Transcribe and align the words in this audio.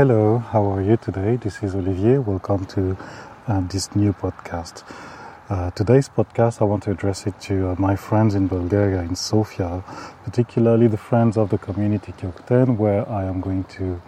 Hello, 0.00 0.38
how 0.38 0.64
are 0.72 0.80
you 0.80 0.96
today? 0.96 1.36
This 1.36 1.62
is 1.62 1.74
Olivier. 1.74 2.16
Welcome 2.16 2.64
to 2.68 2.96
um, 3.46 3.68
this 3.68 3.94
new 3.94 4.14
podcast. 4.14 4.82
Uh, 5.50 5.70
today's 5.72 6.08
podcast, 6.08 6.62
I 6.62 6.64
want 6.64 6.84
to 6.84 6.92
address 6.92 7.26
it 7.26 7.38
to 7.42 7.68
uh, 7.68 7.74
my 7.78 7.96
friends 7.96 8.34
in 8.34 8.46
Bulgaria, 8.46 9.00
in 9.00 9.14
Sofia, 9.14 9.84
particularly 10.24 10.86
the 10.86 10.96
friends 10.96 11.36
of 11.36 11.50
the 11.50 11.58
community 11.58 12.12
Kyokten, 12.12 12.78
where 12.78 13.06
I 13.10 13.24
am 13.24 13.42
going 13.42 13.64
to 13.76 14.00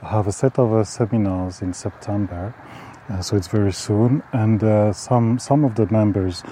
have 0.00 0.26
a 0.26 0.32
set 0.32 0.58
of 0.58 0.72
uh, 0.72 0.82
seminars 0.82 1.60
in 1.60 1.74
September. 1.74 2.54
Uh, 3.10 3.20
so 3.20 3.36
it's 3.36 3.48
very 3.48 3.74
soon, 3.74 4.22
and 4.32 4.64
uh, 4.64 4.94
some 4.94 5.38
some 5.38 5.62
of 5.66 5.74
the 5.74 5.86
members 5.92 6.42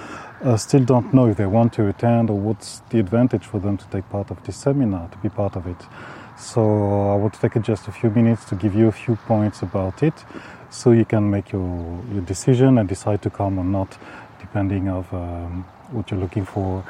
uh, 0.43 0.55
still 0.55 0.83
don't 0.83 1.11
know 1.15 1.25
if 1.25 1.37
they 1.37 1.47
want 1.47 1.73
to 1.73 1.87
attend 1.87 2.29
or 2.29 2.37
what's 2.39 2.83
the 2.91 2.99
advantage 2.99 3.43
for 3.47 3.59
them 3.59 3.75
to 3.75 3.85
take 3.87 4.07
part 4.11 4.29
of 4.29 4.43
this 4.43 4.57
seminar, 4.57 5.09
to 5.09 5.17
be 5.17 5.29
part 5.29 5.55
of 5.55 5.65
it. 5.65 5.81
So 6.37 6.61
I 7.13 7.29
to 7.33 7.39
take 7.39 7.61
just 7.61 7.87
a 7.87 7.91
few 7.91 8.09
minutes 8.09 8.45
to 8.45 8.55
give 8.55 8.75
you 8.75 8.87
a 8.87 8.91
few 8.91 9.15
points 9.15 9.61
about 9.61 10.03
it, 10.03 10.13
so 10.69 10.91
you 10.91 11.05
can 11.05 11.29
make 11.29 11.51
your 11.51 12.01
your 12.11 12.21
decision 12.21 12.77
and 12.77 12.89
decide 12.89 13.21
to 13.21 13.29
come 13.29 13.59
or 13.59 13.63
not 13.63 13.97
depending 14.39 14.89
of 14.89 15.11
um, 15.13 15.63
what 15.91 16.11
you're 16.11 16.19
looking 16.19 16.45
for 16.45 16.83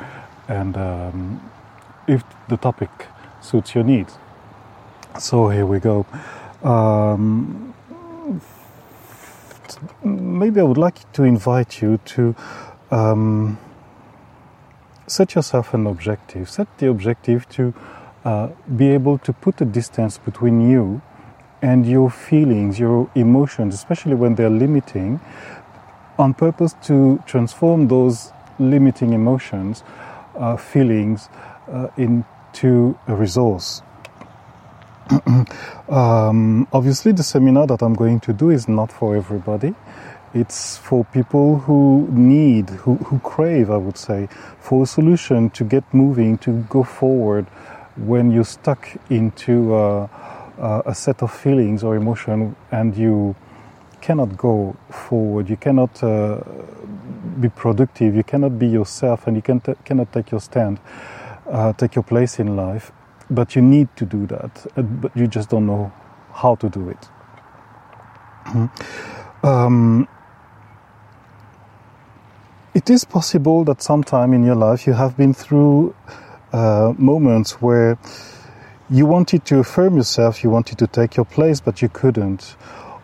and 0.48 0.76
um, 0.78 1.52
if 2.08 2.24
the 2.50 2.58
topic 2.58 2.90
suits 3.42 3.76
your 3.76 3.84
needs. 3.84 4.18
So 5.20 5.50
here 5.50 5.66
we 5.66 5.80
go. 5.80 6.06
Um, 6.64 7.74
maybe 10.04 10.60
I 10.60 10.64
would 10.64 10.78
like 10.78 11.12
to 11.14 11.24
invite 11.24 11.82
you 11.82 12.00
to 12.06 12.36
um, 12.92 13.58
set 15.08 15.36
yourself 15.36 15.74
an 15.74 15.86
objective. 15.88 16.50
Set 16.50 16.68
the 16.78 16.90
objective 16.90 17.48
to 17.50 17.74
uh, 18.24 18.48
be 18.76 18.90
able 18.90 19.18
to 19.20 19.34
put 19.34 19.60
a 19.62 19.66
distance 19.66 20.18
between 20.18 20.70
you 20.70 21.02
and 21.62 21.86
your 21.86 22.10
feelings, 22.10 22.80
your 22.80 23.10
emotions, 23.16 23.74
especially 23.74 24.16
when 24.16 24.36
they're 24.36 24.50
limiting, 24.50 25.20
on 26.20 26.34
purpose 26.34 26.76
to 26.84 27.22
transform 27.26 27.88
those 27.88 28.32
limiting 28.60 29.14
emotions, 29.14 29.84
uh, 30.38 30.58
feelings, 30.58 31.30
uh, 31.72 31.88
into 31.98 32.98
a 33.08 33.16
resource. 33.16 33.82
um, 35.90 36.68
obviously, 36.72 37.12
the 37.12 37.24
seminar 37.24 37.68
that 37.68 37.82
I'm 37.82 37.94
going 37.94 38.20
to 38.22 38.34
do 38.34 38.50
is 38.50 38.68
not 38.68 38.92
for 38.92 39.16
everybody. 39.16 39.74
It's 40.34 40.78
for 40.78 41.06
people 41.06 41.60
who 41.60 42.08
need, 42.12 42.70
who, 42.70 42.96
who 42.96 43.20
crave, 43.20 43.70
I 43.70 43.78
would 43.78 43.98
say, 43.98 44.28
for 44.60 44.84
a 44.84 44.88
solution 44.88 45.50
to 45.52 45.64
get 45.64 45.84
moving, 45.94 46.38
to 46.40 46.64
go 46.70 46.84
forward 46.84 47.48
when 47.96 48.32
you're 48.32 48.44
stuck 48.44 48.90
into 49.10 49.74
uh, 49.74 50.08
uh 50.60 50.82
a 50.86 50.94
set 50.94 51.24
of 51.24 51.32
feelings 51.32 51.84
or 51.84 51.96
emotion 51.96 52.56
and 52.72 52.96
you 52.96 53.36
cannot 54.04 54.36
go 54.36 54.76
forward, 54.90 55.50
you 55.50 55.56
cannot 55.56 56.04
uh, 56.04 56.42
be 57.40 57.48
productive, 57.50 58.14
you 58.16 58.24
cannot 58.24 58.60
be 58.60 58.68
yourself, 58.68 59.28
and 59.28 59.36
you 59.38 59.42
can 59.42 59.62
t- 59.62 59.76
cannot 59.86 60.12
take 60.12 60.30
your 60.30 60.42
stand, 60.42 60.80
uh, 61.50 61.72
take 61.74 61.96
your 61.96 62.04
place 62.04 62.38
in 62.38 62.56
life. 62.56 62.92
But 63.30 63.56
you 63.56 63.62
need 63.62 63.88
to 63.96 64.06
do 64.06 64.28
that, 64.28 64.68
but 64.76 65.16
you 65.16 65.28
just 65.28 65.50
don't 65.50 65.66
know 65.66 65.92
how 66.34 66.56
to 66.56 66.70
do 66.70 66.90
it. 66.90 67.08
um, 69.44 70.08
it 72.74 72.90
is 72.90 73.06
possible 73.06 73.64
that 73.64 73.82
sometime 73.82 74.34
in 74.34 74.44
your 74.44 74.56
life 74.56 74.86
you 74.86 74.94
have 74.94 75.16
been 75.16 75.34
through 75.34 75.96
uh, 76.54 76.94
moments 76.98 77.62
where 77.62 77.98
you 78.90 79.06
wanted 79.06 79.44
to 79.46 79.60
affirm 79.60 79.98
yourself, 79.98 80.44
you 80.44 80.50
wanted 80.50 80.78
to 80.78 80.88
take 80.88 81.16
your 81.18 81.26
place, 81.26 81.60
but 81.60 81.82
you 81.82 81.90
couldn't 81.90 82.56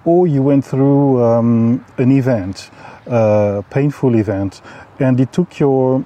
or 0.06 0.28
you 0.28 0.42
went 0.42 0.66
through 0.66 1.24
um, 1.24 1.86
an 1.98 2.12
event, 2.12 2.70
a 3.06 3.64
painful 3.70 4.16
event, 4.16 4.62
and 5.00 5.20
it 5.20 5.32
took 5.34 5.60
your 5.60 6.06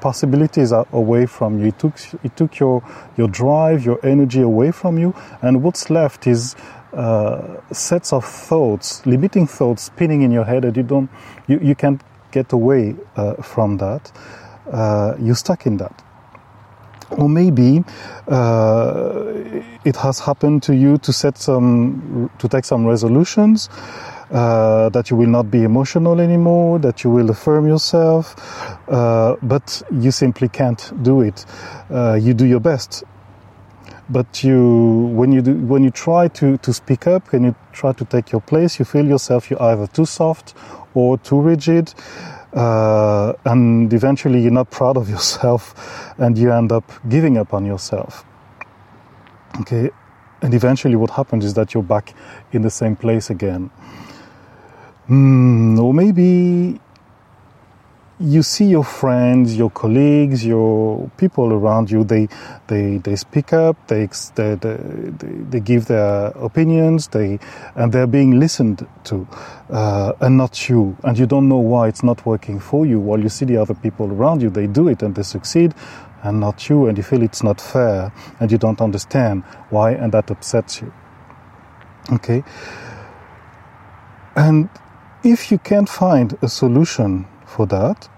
possibilities 0.00 0.72
away 0.92 1.26
from 1.26 1.58
you. 1.60 1.66
It 1.66 1.78
took 1.78 1.94
it 2.22 2.36
took 2.36 2.58
your 2.58 2.82
your 3.16 3.28
drive, 3.28 3.84
your 3.84 3.98
energy 4.04 4.40
away 4.40 4.70
from 4.72 4.98
you, 4.98 5.14
and 5.42 5.62
what's 5.62 5.90
left 5.90 6.26
is 6.26 6.54
uh, 6.92 7.60
sets 7.72 8.12
of 8.12 8.24
thoughts, 8.24 9.04
limiting 9.06 9.46
thoughts 9.46 9.82
spinning 9.84 10.22
in 10.22 10.30
your 10.30 10.44
head, 10.44 10.64
and 10.64 10.76
you 10.76 10.82
don't 10.82 11.10
you, 11.48 11.58
you 11.60 11.74
can't 11.74 12.00
get 12.30 12.52
away 12.52 12.94
uh, 13.16 13.34
from 13.42 13.78
that. 13.78 14.12
Uh, 14.70 15.14
you're 15.20 15.34
stuck 15.34 15.66
in 15.66 15.76
that 15.76 16.02
or 17.18 17.28
maybe 17.28 17.84
uh, 18.28 19.32
it 19.84 19.96
has 19.96 20.18
happened 20.18 20.62
to 20.62 20.74
you 20.74 20.98
to 20.98 21.12
set 21.12 21.38
some 21.38 22.30
to 22.38 22.48
take 22.48 22.64
some 22.64 22.86
resolutions 22.86 23.68
uh, 24.30 24.88
that 24.90 25.10
you 25.10 25.16
will 25.16 25.28
not 25.28 25.50
be 25.50 25.62
emotional 25.62 26.20
anymore 26.20 26.78
that 26.78 27.04
you 27.04 27.10
will 27.10 27.30
affirm 27.30 27.66
yourself 27.66 28.34
uh, 28.88 29.36
but 29.42 29.82
you 29.90 30.10
simply 30.10 30.48
can't 30.48 30.92
do 31.02 31.20
it. 31.20 31.44
Uh, 31.90 32.18
you 32.20 32.34
do 32.34 32.46
your 32.46 32.60
best. 32.60 33.04
But 34.08 34.44
you 34.44 35.10
when 35.14 35.32
you 35.32 35.40
do, 35.42 35.54
when 35.54 35.84
you 35.84 35.90
try 35.90 36.28
to, 36.28 36.58
to 36.58 36.72
speak 36.72 37.06
up 37.06 37.32
when 37.32 37.44
you 37.44 37.54
try 37.72 37.92
to 37.92 38.04
take 38.04 38.32
your 38.32 38.40
place 38.40 38.78
you 38.78 38.84
feel 38.84 39.06
yourself 39.06 39.50
you're 39.50 39.62
either 39.62 39.86
too 39.86 40.04
soft 40.04 40.54
or 40.92 41.16
too 41.18 41.40
rigid 41.40 41.94
uh, 42.52 43.32
and 43.44 43.92
eventually 43.92 44.40
you're 44.40 44.52
not 44.52 44.70
proud 44.70 44.96
of 44.96 45.08
yourself 45.08 45.74
and 46.18 46.36
you 46.36 46.52
end 46.52 46.72
up 46.72 46.90
giving 47.08 47.38
up 47.38 47.54
on 47.54 47.64
yourself. 47.64 48.24
Okay, 49.60 49.90
and 50.40 50.54
eventually 50.54 50.96
what 50.96 51.10
happens 51.10 51.44
is 51.44 51.54
that 51.54 51.74
you're 51.74 51.82
back 51.82 52.14
in 52.52 52.62
the 52.62 52.70
same 52.70 52.96
place 52.96 53.30
again. 53.30 53.70
Mm, 55.08 55.78
or 55.78 55.92
maybe 55.92 56.80
you 58.20 58.42
see 58.42 58.66
your 58.66 58.84
friends, 58.84 59.56
your 59.56 59.70
colleagues, 59.70 60.44
your 60.46 61.10
people 61.16 61.52
around 61.52 61.90
you, 61.90 62.04
they, 62.04 62.28
they, 62.68 62.98
they 62.98 63.16
speak 63.16 63.52
up, 63.52 63.88
they, 63.88 64.08
they, 64.34 64.54
they, 64.54 64.76
they 65.50 65.60
give 65.60 65.86
their 65.86 66.26
opinions, 66.26 67.08
they, 67.08 67.38
and 67.74 67.92
they're 67.92 68.06
being 68.06 68.38
listened 68.38 68.86
to, 69.04 69.26
uh, 69.70 70.12
and 70.20 70.36
not 70.36 70.68
you. 70.68 70.96
And 71.02 71.18
you 71.18 71.26
don't 71.26 71.48
know 71.48 71.58
why 71.58 71.88
it's 71.88 72.02
not 72.02 72.24
working 72.24 72.60
for 72.60 72.86
you, 72.86 73.00
while 73.00 73.20
you 73.20 73.28
see 73.28 73.44
the 73.44 73.56
other 73.56 73.74
people 73.74 74.06
around 74.06 74.42
you, 74.42 74.50
they 74.50 74.66
do 74.66 74.88
it 74.88 75.02
and 75.02 75.14
they 75.14 75.22
succeed, 75.22 75.74
and 76.22 76.38
not 76.38 76.68
you, 76.68 76.86
and 76.86 76.96
you 76.96 77.02
feel 77.02 77.22
it's 77.22 77.42
not 77.42 77.60
fair, 77.60 78.12
and 78.38 78.52
you 78.52 78.58
don't 78.58 78.80
understand 78.80 79.42
why, 79.70 79.92
and 79.92 80.12
that 80.12 80.30
upsets 80.30 80.80
you. 80.80 80.92
Okay? 82.12 82.44
And 84.36 84.68
if 85.24 85.50
you 85.50 85.58
can't 85.58 85.88
find 85.88 86.36
a 86.42 86.48
solution 86.48 87.26
for 87.56 87.66
that, 87.66 88.08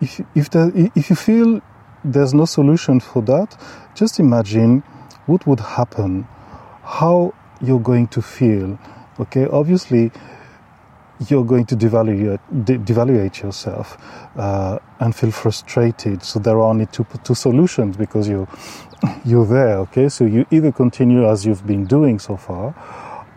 if 0.00 0.20
if 0.34 0.50
the, 0.50 0.90
if 0.94 1.10
you 1.10 1.16
feel 1.16 1.60
there's 2.04 2.34
no 2.34 2.44
solution 2.44 3.00
for 3.00 3.22
that, 3.22 3.56
just 3.94 4.20
imagine 4.20 4.82
what 5.26 5.46
would 5.46 5.60
happen, 5.60 6.26
how 6.82 7.32
you're 7.60 7.80
going 7.80 8.06
to 8.08 8.22
feel. 8.22 8.78
Okay, 9.20 9.46
obviously 9.46 10.10
you're 11.28 11.44
going 11.44 11.64
to 11.64 11.76
devaluate, 11.76 12.40
de- 12.64 13.42
yourself 13.42 13.96
uh, 14.36 14.78
and 14.98 15.14
feel 15.14 15.30
frustrated. 15.30 16.22
So 16.22 16.40
there 16.40 16.56
are 16.56 16.68
only 16.70 16.86
two, 16.86 17.06
two 17.22 17.34
solutions 17.34 17.96
because 17.96 18.28
you 18.28 18.48
you're 19.24 19.46
there. 19.46 19.78
Okay, 19.78 20.08
so 20.08 20.24
you 20.24 20.46
either 20.50 20.72
continue 20.72 21.28
as 21.28 21.46
you've 21.46 21.66
been 21.66 21.84
doing 21.86 22.18
so 22.18 22.36
far, 22.36 22.74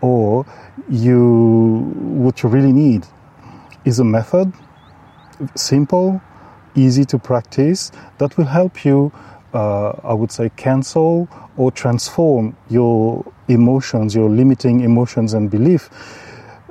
or 0.01 0.45
you 0.89 1.91
what 1.95 2.41
you 2.43 2.49
really 2.49 2.73
need 2.73 3.05
is 3.87 3.99
a 3.99 4.03
method, 4.03 4.51
simple, 5.55 6.21
easy 6.75 7.05
to 7.05 7.17
practice 7.17 7.91
that 8.17 8.37
will 8.37 8.45
help 8.45 8.83
you, 8.83 9.11
uh, 9.53 9.89
I 10.03 10.13
would 10.13 10.31
say, 10.31 10.51
cancel 10.57 11.29
or 11.55 11.71
transform 11.71 12.55
your 12.69 13.23
emotions, 13.47 14.13
your 14.13 14.29
limiting 14.29 14.81
emotions 14.81 15.33
and 15.33 15.49
belief, 15.49 15.89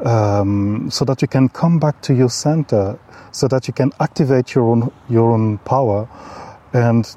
um, 0.05 0.90
so 0.90 1.06
that 1.06 1.23
you 1.23 1.29
can 1.29 1.49
come 1.49 1.79
back 1.79 2.02
to 2.02 2.14
your 2.14 2.29
center, 2.29 2.99
so 3.32 3.49
that 3.49 3.67
you 3.67 3.73
can 3.73 3.93
activate 3.99 4.55
your 4.55 4.64
own 4.64 4.93
your 5.08 5.32
own 5.32 5.56
power 5.58 6.06
and 6.75 7.17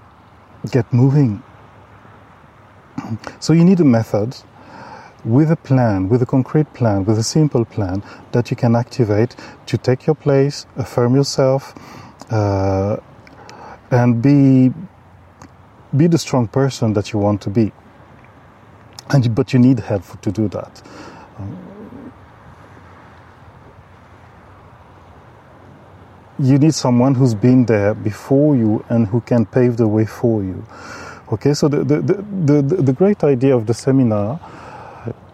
get 0.71 0.91
moving. 0.94 1.44
So 3.39 3.53
you 3.53 3.65
need 3.65 3.79
a 3.81 3.85
method 3.85 4.35
with 5.25 5.51
a 5.51 5.56
plan, 5.56 6.10
with 6.10 6.21
a 6.21 6.25
concrete 6.25 6.74
plan, 6.74 7.06
with 7.06 7.18
a 7.18 7.24
simple 7.24 7.66
plan 7.66 8.04
that 8.31 8.50
you 8.50 8.57
can 8.57 8.75
activate 8.75 9.36
to 9.66 9.77
take 9.77 10.06
your 10.06 10.16
place, 10.16 10.66
affirm 10.77 11.16
yourself, 11.16 11.74
uh, 12.31 12.98
and 13.92 14.21
be 14.21 14.74
be 15.98 16.06
the 16.06 16.18
strong 16.18 16.48
person 16.48 16.94
that 16.94 17.12
you 17.12 17.19
want 17.19 17.42
to 17.42 17.50
be. 17.50 17.71
And 19.10 19.33
but 19.33 19.54
you 19.54 19.60
need 19.60 19.80
help 19.80 20.21
to 20.21 20.31
do 20.31 20.48
that. 20.50 20.81
you 26.39 26.57
need 26.57 26.74
someone 26.74 27.16
who's 27.16 27.36
been 27.36 27.66
there 27.66 27.94
before 27.94 28.56
you 28.56 28.83
and 28.89 29.07
who 29.07 29.19
can 29.21 29.45
pave 29.45 29.75
the 29.77 29.88
way 29.88 30.06
for 30.06 30.42
you. 30.42 30.66
Okay, 31.33 31.54
so 31.54 31.68
the, 31.68 31.83
the, 31.83 32.01
the, 32.01 32.62
the, 32.62 32.81
the 32.81 32.94
great 32.94 33.24
idea 33.24 33.56
of 33.56 33.68
the 33.68 33.74
seminar 33.74 34.39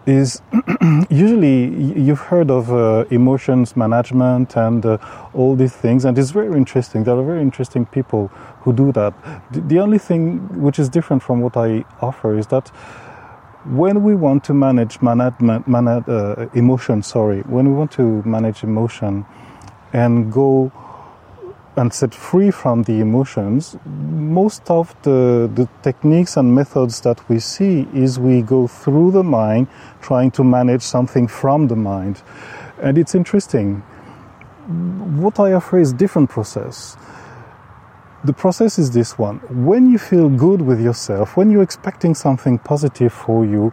is 0.06 0.40
usually 1.10 1.66
you've 2.00 2.20
heard 2.20 2.50
of 2.50 2.72
uh, 2.72 3.04
emotions 3.10 3.76
management 3.76 4.56
and 4.56 4.86
uh, 4.86 4.98
all 5.34 5.56
these 5.56 5.74
things, 5.74 6.04
and 6.04 6.16
it's 6.16 6.30
very 6.30 6.56
interesting. 6.56 7.04
There 7.04 7.16
are 7.16 7.24
very 7.24 7.42
interesting 7.42 7.86
people 7.86 8.28
who 8.62 8.72
do 8.72 8.92
that. 8.92 9.14
The, 9.50 9.78
only 9.80 9.98
thing 9.98 10.62
which 10.62 10.78
is 10.78 10.88
different 10.88 11.22
from 11.22 11.40
what 11.40 11.56
I 11.56 11.84
offer 12.00 12.38
is 12.38 12.46
that 12.48 12.68
when 13.64 14.04
we 14.04 14.14
want 14.14 14.44
to 14.44 14.54
manage 14.54 15.02
management, 15.02 15.66
manage, 15.66 16.08
uh, 16.08 16.46
emotion, 16.54 17.02
sorry, 17.02 17.40
when 17.40 17.68
we 17.68 17.74
want 17.74 17.90
to 17.92 18.22
manage 18.22 18.62
emotion 18.62 19.26
and 19.92 20.32
go 20.32 20.70
and 21.76 21.92
set 21.92 22.14
free 22.14 22.50
from 22.50 22.84
the 22.84 23.00
emotions, 23.00 23.76
most 23.84 24.70
of 24.70 24.94
the, 25.02 25.50
the 25.54 25.68
techniques 25.82 26.36
and 26.36 26.54
methods 26.54 27.00
that 27.02 27.28
we 27.28 27.38
see 27.38 27.86
is 27.94 28.18
we 28.18 28.42
go 28.42 28.66
through 28.66 29.10
the 29.10 29.22
mind 29.22 29.68
trying 30.00 30.30
to 30.32 30.44
manage 30.44 30.82
something 30.82 31.28
from 31.28 31.68
the 31.68 31.76
mind. 31.76 32.22
And 32.80 32.96
it's 32.98 33.14
interesting. 33.14 33.80
What 35.20 35.38
I 35.38 35.52
offer 35.52 35.78
is 35.78 35.92
different 35.92 36.30
process 36.30 36.96
the 38.26 38.32
process 38.32 38.78
is 38.78 38.90
this 38.90 39.16
one. 39.18 39.38
When 39.64 39.90
you 39.90 39.98
feel 39.98 40.28
good 40.28 40.60
with 40.60 40.80
yourself, 40.80 41.36
when 41.36 41.50
you're 41.50 41.62
expecting 41.62 42.14
something 42.14 42.58
positive 42.58 43.12
for 43.12 43.44
you, 43.44 43.72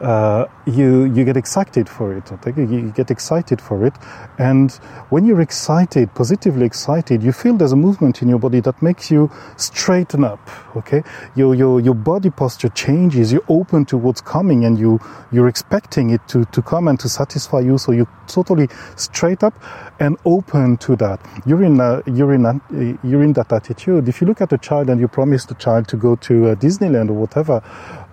uh, 0.00 0.46
you 0.66 1.04
you 1.04 1.24
get 1.24 1.36
excited 1.36 1.88
for 1.88 2.16
it. 2.16 2.30
Okay? 2.32 2.52
You 2.56 2.90
get 2.90 3.10
excited 3.10 3.60
for 3.60 3.84
it, 3.86 3.94
and 4.38 4.72
when 5.10 5.26
you're 5.26 5.40
excited, 5.40 6.14
positively 6.14 6.66
excited, 6.66 7.22
you 7.22 7.32
feel 7.32 7.54
there's 7.54 7.72
a 7.72 7.76
movement 7.76 8.22
in 8.22 8.28
your 8.28 8.38
body 8.38 8.60
that 8.60 8.82
makes 8.82 9.10
you 9.10 9.30
straighten 9.56 10.24
up. 10.24 10.40
Okay, 10.76 11.02
your 11.36 11.54
your 11.54 11.80
your 11.80 11.94
body 11.94 12.30
posture 12.30 12.70
changes. 12.70 13.32
You're 13.32 13.44
open 13.48 13.84
to 13.86 13.98
what's 13.98 14.20
coming, 14.20 14.64
and 14.64 14.78
you 14.78 15.00
you're 15.32 15.48
expecting 15.48 16.10
it 16.10 16.26
to 16.28 16.44
to 16.46 16.62
come 16.62 16.88
and 16.88 16.98
to 17.00 17.08
satisfy 17.08 17.60
you. 17.60 17.78
So 17.78 17.92
you 17.92 18.06
totally 18.26 18.68
straight 18.96 19.42
up 19.42 19.54
and 20.00 20.16
open 20.24 20.76
to 20.78 20.96
that. 20.96 21.20
You're 21.46 21.64
in 21.64 21.80
a, 21.80 22.02
you're 22.06 22.34
in 22.34 22.46
a, 22.46 22.60
you're 23.06 23.22
in 23.22 23.32
that 23.34 23.52
attitude. 23.52 24.08
If 24.08 24.20
you 24.20 24.26
look 24.26 24.40
at 24.40 24.52
a 24.52 24.58
child 24.58 24.90
and 24.90 25.00
you 25.00 25.08
promise 25.08 25.44
the 25.44 25.54
child 25.54 25.88
to 25.88 25.96
go 25.96 26.16
to 26.16 26.50
uh, 26.50 26.54
Disneyland 26.54 27.10
or 27.10 27.14
whatever, 27.14 27.62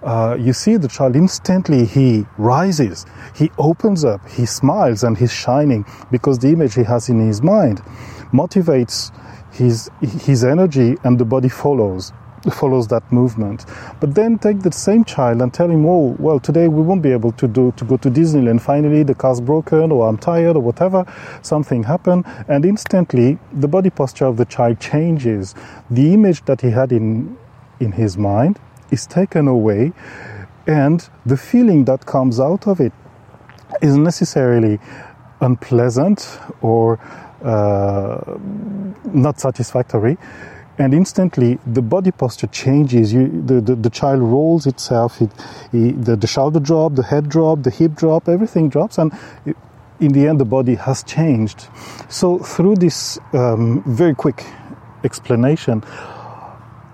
uh, 0.03 0.36
you 0.39 0.53
see 0.53 0.77
the 0.77 0.88
child 0.88 1.15
instantly 1.15 1.86
he 1.86 2.25
rises, 2.38 3.06
he 3.36 3.51
opens 3.57 4.03
up, 4.03 4.27
he 4.30 4.45
smiles, 4.45 5.03
and 5.03 5.18
he's 5.18 5.31
shining 5.31 5.86
because 6.12 6.39
the 6.39 6.50
image 6.50 6.74
he 6.74 6.83
has 6.83 7.09
in 7.09 7.19
his 7.19 7.42
mind 7.42 7.81
motivates 8.31 9.12
his 9.51 9.89
his 10.01 10.44
energy, 10.44 10.95
and 11.03 11.19
the 11.19 11.25
body 11.25 11.50
follows 11.50 12.13
follows 12.50 12.88
that 12.88 13.09
movement. 13.12 13.65
But 14.00 14.15
then 14.15 14.39
take 14.39 14.62
the 14.62 14.71
same 14.71 15.03
child 15.03 15.42
and 15.42 15.53
tell 15.53 15.69
him, 15.69 15.86
oh, 15.86 16.15
well, 16.18 16.39
today 16.39 16.68
we 16.68 16.81
won't 16.81 17.03
be 17.03 17.12
able 17.12 17.31
to 17.33 17.48
do 17.48 17.71
to 17.74 17.86
go 17.86 17.98
to 17.98 18.09
Disneyland. 18.09 18.62
Finally, 18.62 19.03
the 19.03 19.13
car's 19.13 19.39
broken, 19.39 19.92
or 19.92 20.07
I'm 20.07 20.18
tired, 20.18 20.56
or 20.56 20.62
whatever. 20.62 21.06
Something 21.44 21.83
happened, 21.83 22.25
and 22.48 22.65
instantly 22.65 23.38
the 23.53 23.68
body 23.68 23.92
posture 23.92 24.25
of 24.25 24.38
the 24.38 24.45
child 24.45 24.80
changes. 24.80 25.53
The 25.92 26.13
image 26.13 26.44
that 26.45 26.62
he 26.62 26.71
had 26.71 26.92
in 26.92 27.38
in 27.80 27.92
his 27.92 28.18
mind 28.18 28.59
is 28.91 29.07
taken 29.07 29.47
away, 29.47 29.93
and 30.67 31.09
the 31.25 31.38
feeling 31.38 31.85
that 31.85 32.05
comes 32.05 32.39
out 32.39 32.67
of 32.67 32.79
it 32.79 32.93
is 33.81 33.97
necessarily 33.97 34.79
unpleasant 35.39 36.39
or 36.61 36.99
uh, 37.43 38.38
not 39.05 39.39
satisfactory 39.39 40.17
and 40.77 40.93
instantly 40.93 41.59
the 41.65 41.81
body 41.81 42.11
posture 42.11 42.47
changes. 42.47 43.13
You, 43.13 43.27
the, 43.45 43.61
the, 43.61 43.75
the 43.75 43.89
child 43.89 44.21
rolls 44.21 44.65
itself, 44.65 45.21
it, 45.21 45.31
it, 45.73 46.03
the, 46.03 46.15
the 46.15 46.27
shoulder 46.27 46.59
drop, 46.59 46.95
the 46.95 47.03
head 47.03 47.29
drop, 47.29 47.63
the 47.63 47.69
hip 47.69 47.93
drop, 47.93 48.27
everything 48.27 48.69
drops, 48.69 48.97
and 48.97 49.11
it, 49.45 49.55
in 49.99 50.13
the 50.13 50.27
end, 50.27 50.39
the 50.39 50.45
body 50.45 50.75
has 50.75 51.03
changed. 51.03 51.67
So, 52.09 52.39
through 52.39 52.77
this 52.77 53.19
um, 53.33 53.83
very 53.85 54.15
quick 54.15 54.43
explanation, 55.03 55.83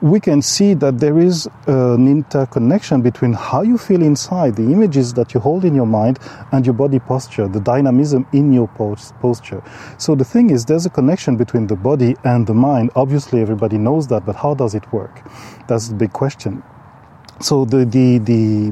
we 0.02 0.20
can 0.20 0.42
see 0.42 0.74
that 0.76 1.00
there 1.00 1.18
is 1.18 1.50
an 1.66 2.08
interconnection 2.08 3.02
between 3.02 3.34
how 3.34 3.62
you 3.62 3.78
feel 3.78 4.02
inside, 4.02 4.56
the 4.56 4.64
images 4.64 5.14
that 5.16 5.34
you 5.34 5.40
hold 5.40 5.66
in 5.66 5.74
your 5.74 5.86
mind, 5.88 6.20
and 6.52 6.66
your 6.66 6.74
body 6.74 7.00
posture, 7.00 7.48
the 7.48 7.60
dynamism 7.60 8.28
in 8.34 8.54
your 8.54 8.68
posture. 8.68 9.64
So 9.98 10.16
the 10.16 10.26
thing 10.26 10.50
is, 10.50 10.66
there's 10.66 10.86
a 10.86 10.90
connection 10.90 11.36
between 11.36 11.68
the 11.68 11.76
body 11.76 12.16
and 12.24 12.46
the 12.46 12.54
mind. 12.54 12.92
Obviously, 12.96 13.42
everybody 13.42 13.78
knows 13.78 14.08
that, 14.08 14.26
but 14.26 14.36
how 14.36 14.54
does 14.54 14.76
it 14.76 14.92
work? 14.94 15.22
That's 15.68 15.90
the 15.90 15.96
big 15.96 16.14
question. 16.14 16.64
So 17.40 17.66
the 17.66 17.86
the 17.86 18.18
the 18.20 18.72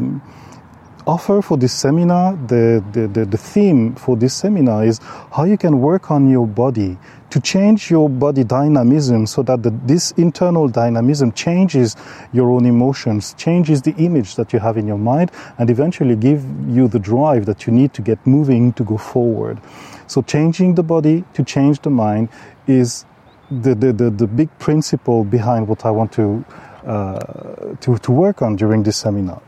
offer 1.07 1.41
for 1.41 1.57
this 1.57 1.73
seminar, 1.73 2.35
the, 2.47 2.83
the, 2.91 3.07
the, 3.07 3.25
the, 3.25 3.37
theme 3.37 3.95
for 3.95 4.15
this 4.15 4.33
seminar 4.33 4.85
is 4.85 4.99
how 5.31 5.43
you 5.43 5.57
can 5.57 5.79
work 5.79 6.09
on 6.09 6.29
your 6.29 6.47
body 6.47 6.97
to 7.29 7.39
change 7.39 7.91
your 7.91 8.09
body 8.09 8.43
dynamism 8.43 9.27
so 9.27 9.43
that 9.43 9.61
the, 9.61 9.69
this 9.85 10.11
internal 10.11 10.67
dynamism 10.67 11.31
changes 11.33 11.95
your 12.33 12.49
own 12.49 12.65
emotions, 12.65 13.33
changes 13.35 13.81
the 13.81 13.93
image 13.97 14.35
that 14.35 14.51
you 14.53 14.59
have 14.59 14.77
in 14.77 14.87
your 14.87 14.97
mind, 14.97 15.31
and 15.57 15.69
eventually 15.69 16.15
give 16.15 16.43
you 16.67 16.87
the 16.87 16.99
drive 16.99 17.45
that 17.45 17.67
you 17.67 17.73
need 17.73 17.93
to 17.93 18.01
get 18.01 18.25
moving 18.25 18.73
to 18.73 18.83
go 18.83 18.97
forward. 18.97 19.59
So 20.07 20.21
changing 20.21 20.75
the 20.75 20.83
body 20.83 21.23
to 21.33 21.43
change 21.43 21.81
the 21.81 21.89
mind 21.89 22.29
is 22.67 23.05
the, 23.51 23.75
the, 23.75 23.93
the, 23.93 24.09
the 24.09 24.27
big 24.27 24.49
principle 24.57 25.23
behind 25.23 25.67
what 25.67 25.85
I 25.85 25.91
want 25.91 26.11
to, 26.13 26.43
uh, 26.83 27.75
to, 27.81 27.97
to 27.97 28.11
work 28.11 28.41
on 28.41 28.55
during 28.55 28.83
this 28.83 28.97
seminar. 28.97 29.41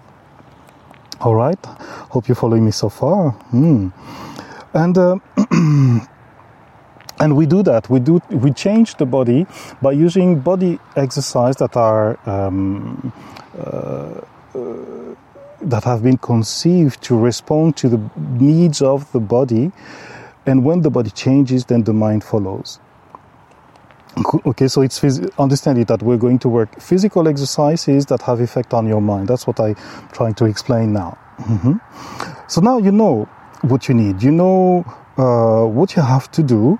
All 1.20 1.34
right. 1.34 1.58
Hope 2.12 2.28
you're 2.28 2.36
following 2.36 2.64
me 2.64 2.72
so 2.72 2.90
far. 2.90 3.32
Mm. 3.52 3.92
And 4.74 4.98
uh, 4.98 5.18
and 7.20 7.36
we 7.36 7.48
do 7.48 7.64
that. 7.64 7.90
We 7.90 8.00
do 8.00 8.22
we 8.30 8.52
change 8.52 8.96
the 8.96 9.06
body 9.06 9.48
by 9.82 9.94
using 9.94 10.40
body 10.40 10.80
exercise 10.96 11.56
that 11.56 11.76
are 11.76 12.20
um, 12.30 13.12
uh, 13.58 14.22
uh, 14.54 15.16
that 15.62 15.84
have 15.86 16.04
been 16.04 16.18
conceived 16.18 17.02
to 17.04 17.18
respond 17.18 17.78
to 17.78 17.90
the 17.90 18.00
needs 18.18 18.82
of 18.84 19.12
the 19.12 19.20
body. 19.20 19.72
And 20.46 20.64
when 20.64 20.82
the 20.82 20.92
body 20.92 21.10
changes, 21.10 21.66
then 21.66 21.84
the 21.84 21.94
mind 21.94 22.24
follows. 22.24 22.80
Okay, 24.46 24.68
so 24.68 24.82
it's 24.82 25.00
phys- 25.00 25.30
understand 25.38 25.78
it 25.78 25.88
that 25.90 26.02
we're 26.02 26.18
going 26.18 26.40
to 26.40 26.50
work 26.50 26.80
physical 26.82 27.28
exercises 27.28 28.06
that 28.08 28.22
have 28.24 28.40
effect 28.40 28.74
on 28.74 28.88
your 28.88 29.02
mind. 29.02 29.28
That's 29.28 29.46
what 29.46 29.60
I'm 29.60 29.76
trying 30.12 30.34
to 30.36 30.46
explain 30.46 30.94
now. 30.94 31.18
Mm-hmm. 31.40 32.48
So 32.48 32.62
now 32.62 32.80
you 32.80 32.92
know 32.92 33.26
what 33.62 33.88
you 33.88 33.94
need. 33.94 34.24
You 34.24 34.32
know 34.32 34.86
uh, 35.18 35.66
what 35.66 35.96
you 35.96 36.02
have 36.02 36.32
to 36.32 36.44
do, 36.44 36.80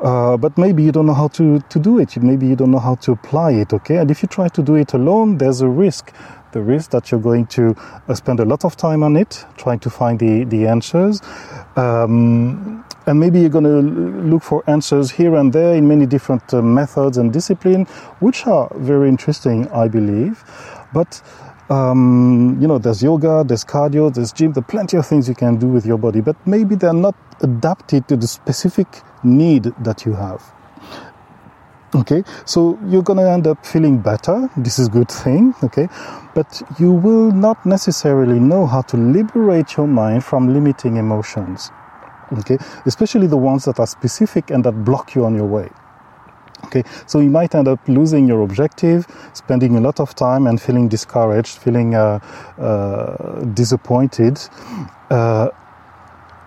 uh, 0.00 0.36
but 0.36 0.56
maybe 0.56 0.82
you 0.82 0.92
don't 0.92 1.06
know 1.06 1.14
how 1.14 1.28
to, 1.28 1.58
to 1.60 1.78
do 1.78 1.98
it. 1.98 2.16
Maybe 2.16 2.46
you 2.46 2.56
don't 2.56 2.70
know 2.70 2.78
how 2.78 2.94
to 2.96 3.12
apply 3.12 3.52
it. 3.52 3.72
Okay, 3.72 3.96
and 3.96 4.10
if 4.10 4.22
you 4.22 4.28
try 4.28 4.48
to 4.48 4.62
do 4.62 4.74
it 4.76 4.94
alone, 4.94 5.38
there's 5.38 5.60
a 5.60 5.68
risk. 5.68 6.12
The 6.52 6.62
risk 6.62 6.90
that 6.90 7.10
you're 7.10 7.20
going 7.20 7.46
to 7.48 7.74
uh, 8.08 8.14
spend 8.14 8.40
a 8.40 8.44
lot 8.44 8.64
of 8.64 8.76
time 8.76 9.02
on 9.02 9.16
it, 9.16 9.44
trying 9.56 9.80
to 9.80 9.90
find 9.90 10.18
the 10.18 10.44
the 10.44 10.66
answers. 10.66 11.20
Um, 11.76 12.84
and 13.06 13.18
maybe 13.18 13.40
you're 13.40 13.48
going 13.48 13.64
to 13.64 13.80
look 13.80 14.42
for 14.42 14.62
answers 14.66 15.10
here 15.10 15.34
and 15.36 15.52
there 15.52 15.74
in 15.74 15.88
many 15.88 16.04
different 16.04 16.52
uh, 16.52 16.60
methods 16.60 17.16
and 17.16 17.32
disciplines, 17.32 17.88
which 18.20 18.46
are 18.46 18.70
very 18.76 19.08
interesting, 19.08 19.66
I 19.70 19.88
believe. 19.88 20.44
But 20.92 21.22
um, 21.70 22.58
you 22.60 22.66
know, 22.66 22.78
there's 22.78 23.02
yoga, 23.02 23.44
there's 23.46 23.64
cardio, 23.64 24.12
there's 24.12 24.32
gym, 24.32 24.52
there 24.52 24.62
are 24.62 24.64
plenty 24.64 24.96
of 24.96 25.06
things 25.06 25.28
you 25.28 25.34
can 25.34 25.56
do 25.56 25.68
with 25.68 25.84
your 25.86 25.98
body, 25.98 26.20
but 26.20 26.36
maybe 26.46 26.74
they're 26.74 26.92
not 26.92 27.14
adapted 27.42 28.08
to 28.08 28.16
the 28.16 28.26
specific 28.26 28.86
need 29.22 29.64
that 29.84 30.06
you 30.06 30.14
have. 30.14 30.42
Okay, 31.94 32.22
so 32.44 32.78
you're 32.86 33.02
gonna 33.02 33.28
end 33.30 33.46
up 33.46 33.64
feeling 33.64 33.98
better. 33.98 34.50
This 34.56 34.78
is 34.78 34.88
good 34.88 35.10
thing. 35.10 35.54
Okay, 35.62 35.88
but 36.34 36.62
you 36.78 36.92
will 36.92 37.32
not 37.32 37.64
necessarily 37.64 38.38
know 38.38 38.66
how 38.66 38.82
to 38.82 38.96
liberate 38.96 39.76
your 39.76 39.86
mind 39.86 40.24
from 40.24 40.52
limiting 40.52 40.96
emotions 40.96 41.70
okay 42.32 42.58
especially 42.86 43.26
the 43.26 43.36
ones 43.36 43.64
that 43.64 43.78
are 43.78 43.86
specific 43.86 44.50
and 44.50 44.64
that 44.64 44.72
block 44.84 45.14
you 45.14 45.24
on 45.24 45.34
your 45.34 45.46
way 45.46 45.68
okay 46.64 46.82
so 47.06 47.20
you 47.20 47.30
might 47.30 47.54
end 47.54 47.68
up 47.68 47.80
losing 47.88 48.26
your 48.26 48.42
objective 48.42 49.06
spending 49.32 49.76
a 49.76 49.80
lot 49.80 50.00
of 50.00 50.14
time 50.14 50.46
and 50.46 50.60
feeling 50.60 50.88
discouraged 50.88 51.58
feeling 51.58 51.94
uh, 51.94 52.18
uh, 52.58 53.44
disappointed 53.54 54.38
uh, 55.10 55.48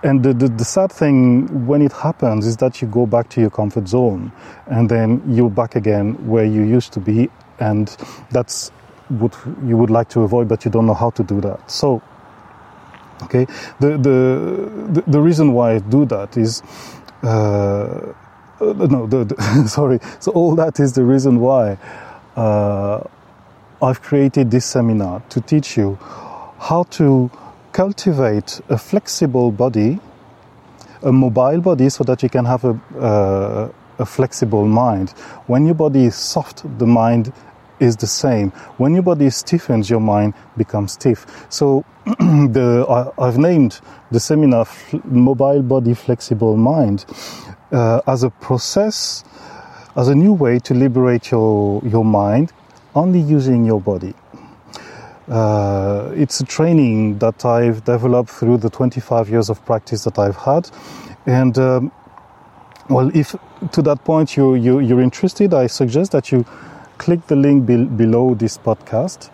and 0.04 0.24
the, 0.24 0.34
the, 0.34 0.48
the, 0.50 0.66
sad 0.66 0.92
thing 0.92 1.68
when 1.68 1.82
it 1.82 1.92
happens 1.92 2.48
is 2.48 2.58
that 2.58 2.82
you 2.82 2.88
go 2.88 3.06
back 3.06 3.30
to 3.30 3.42
your 3.42 3.52
comfort 3.52 3.88
zone 3.88 4.32
and 4.66 4.90
then 4.90 5.22
you're 5.28 5.50
back 5.50 5.76
again 5.76 6.14
where 6.28 6.46
you 6.46 6.64
used 6.64 6.92
to 6.94 7.00
be 7.00 7.30
and 7.60 7.96
that's 8.32 8.70
what 9.10 9.38
you 9.64 9.78
would 9.78 9.90
like 9.90 10.10
to 10.10 10.22
avoid 10.22 10.48
but 10.48 10.66
you 10.66 10.72
don't 10.72 10.88
know 10.88 10.94
how 10.94 11.12
to 11.12 11.24
do 11.24 11.40
that 11.42 11.70
so 11.70 12.02
Okay, 13.24 13.46
the 13.80 13.98
the 13.98 15.04
the, 15.08 15.22
reason 15.22 15.54
why 15.54 15.76
I 15.76 15.80
do 15.80 16.06
that 16.06 16.38
is. 16.38 16.64
Uh, 17.22 18.14
no, 18.60 19.08
the, 19.08 19.26
the 19.26 19.68
sorry. 19.68 20.00
So 20.20 20.32
all 20.32 20.56
that 20.56 20.80
is 20.80 20.94
the 20.94 21.04
reason 21.04 21.40
why 21.40 21.78
uh, 22.36 23.04
I've 23.82 24.02
created 24.02 24.50
this 24.50 24.66
seminar 24.66 25.22
to 25.30 25.42
teach 25.42 25.78
you 25.78 25.98
how 26.60 26.84
to 26.92 27.30
cultivate 27.72 28.62
a 28.70 28.78
flexible 28.78 29.52
body, 29.52 30.00
a 31.04 31.12
mobile 31.12 31.62
body, 31.62 31.90
so 31.90 32.04
that 32.04 32.24
you 32.24 32.30
can 32.30 32.46
have 32.46 32.64
a, 32.64 32.80
uh, 33.00 33.72
a 34.00 34.06
flexible 34.06 34.66
mind. 34.66 35.12
When 35.48 35.66
your 35.66 35.76
body 35.76 36.06
is 36.06 36.16
soft, 36.16 36.64
the 36.80 36.88
mind 36.88 37.34
is 37.80 37.98
the 37.98 38.08
same. 38.08 38.52
When 38.78 38.94
your 38.94 39.04
body 39.04 39.30
stiffens, 39.30 39.90
your 39.90 40.00
mind 40.00 40.34
becomes 40.56 40.94
stiff. 40.94 41.26
So 41.50 41.84
the, 42.06 42.86
I, 43.18 43.26
have 43.26 43.38
named 43.38 43.82
the 44.12 44.20
seminar 44.20 44.68
Mobile 45.04 45.64
Body 45.64 45.94
Flexible 45.94 46.58
Mind 46.58 47.06
uh, 47.72 48.02
as 48.08 48.24
a 48.24 48.30
process, 48.30 49.24
as 49.96 50.08
a 50.08 50.16
new 50.16 50.34
way 50.34 50.60
to 50.60 50.74
liberate 50.74 51.32
your, 51.32 51.82
your 51.84 52.06
mind 52.06 52.54
only 52.94 53.20
using 53.20 53.66
your 53.66 53.82
body. 53.82 54.14
Uh, 55.32 56.12
it's 56.14 56.42
a 56.42 56.46
training 56.46 57.18
that 57.20 57.46
I've 57.46 57.86
developed 57.86 58.30
through 58.30 58.58
the 58.58 58.70
25 58.70 59.30
years 59.30 59.50
of 59.50 59.66
practice 59.66 60.04
that 60.04 60.20
I've 60.20 60.36
had. 60.36 60.70
And 61.26 61.58
um, 61.58 61.92
well, 62.90 63.10
if 63.16 63.34
to 63.72 63.82
that 63.84 64.04
point 64.04 64.36
you, 64.36 64.56
you, 64.56 64.80
you're 64.80 65.00
interested, 65.00 65.54
I 65.54 65.68
suggest 65.68 66.12
that 66.12 66.34
you 66.34 66.46
click 66.98 67.28
the 67.28 67.38
link 67.38 67.66
be- 67.66 67.86
below 67.86 68.36
this 68.36 68.58
podcast 68.58 69.30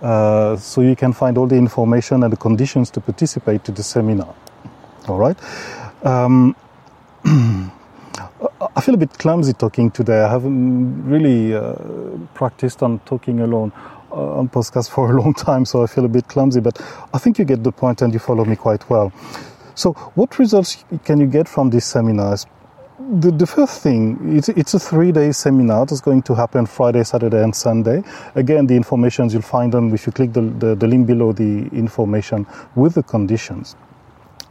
uh, 0.00 0.56
so 0.56 0.80
you 0.80 0.96
can 0.96 1.12
find 1.12 1.36
all 1.36 1.46
the 1.46 1.56
information 1.56 2.22
and 2.22 2.32
the 2.32 2.36
conditions 2.38 2.90
to 2.92 3.02
participate 3.02 3.62
to 3.64 3.72
the 3.72 3.82
seminar. 3.82 4.34
All 5.06 5.18
right. 5.18 5.36
Um, 6.02 6.56
I 7.24 8.80
feel 8.80 8.94
a 8.94 8.98
bit 8.98 9.18
clumsy 9.18 9.52
talking 9.52 9.90
today. 9.90 10.22
I 10.22 10.30
haven't 10.30 11.06
really 11.06 11.54
uh, 11.54 11.74
practiced 12.32 12.82
on 12.82 13.00
talking 13.00 13.40
alone 13.40 13.72
on 14.12 14.48
podcast 14.48 14.90
for 14.90 15.10
a 15.10 15.20
long 15.20 15.34
time, 15.34 15.64
so 15.64 15.82
I 15.82 15.86
feel 15.86 16.04
a 16.04 16.08
bit 16.08 16.28
clumsy. 16.28 16.60
But 16.60 16.80
I 17.12 17.18
think 17.18 17.38
you 17.38 17.44
get 17.44 17.62
the 17.62 17.72
point 17.72 18.02
and 18.02 18.12
you 18.12 18.18
follow 18.18 18.44
me 18.44 18.56
quite 18.56 18.88
well. 18.88 19.12
So, 19.74 19.92
what 20.14 20.38
results 20.38 20.84
can 21.04 21.18
you 21.18 21.26
get 21.26 21.48
from 21.48 21.70
this 21.70 21.86
seminar? 21.86 22.36
the, 23.10 23.30
the 23.30 23.46
first 23.46 23.82
thing, 23.82 24.36
it's, 24.36 24.48
it's 24.50 24.74
a 24.74 24.78
three 24.78 25.12
day 25.12 25.32
seminar 25.32 25.86
that's 25.86 26.00
going 26.00 26.22
to 26.22 26.34
happen 26.34 26.66
Friday, 26.66 27.02
Saturday, 27.04 27.42
and 27.42 27.54
Sunday. 27.54 28.02
Again, 28.34 28.66
the 28.66 28.74
information 28.74 29.28
you'll 29.28 29.42
find 29.42 29.72
them 29.72 29.92
if 29.94 30.06
you 30.06 30.12
click 30.12 30.32
the, 30.32 30.42
the, 30.42 30.74
the 30.74 30.86
link 30.86 31.06
below 31.06 31.32
the 31.32 31.68
information 31.72 32.46
with 32.74 32.94
the 32.94 33.02
conditions. 33.02 33.76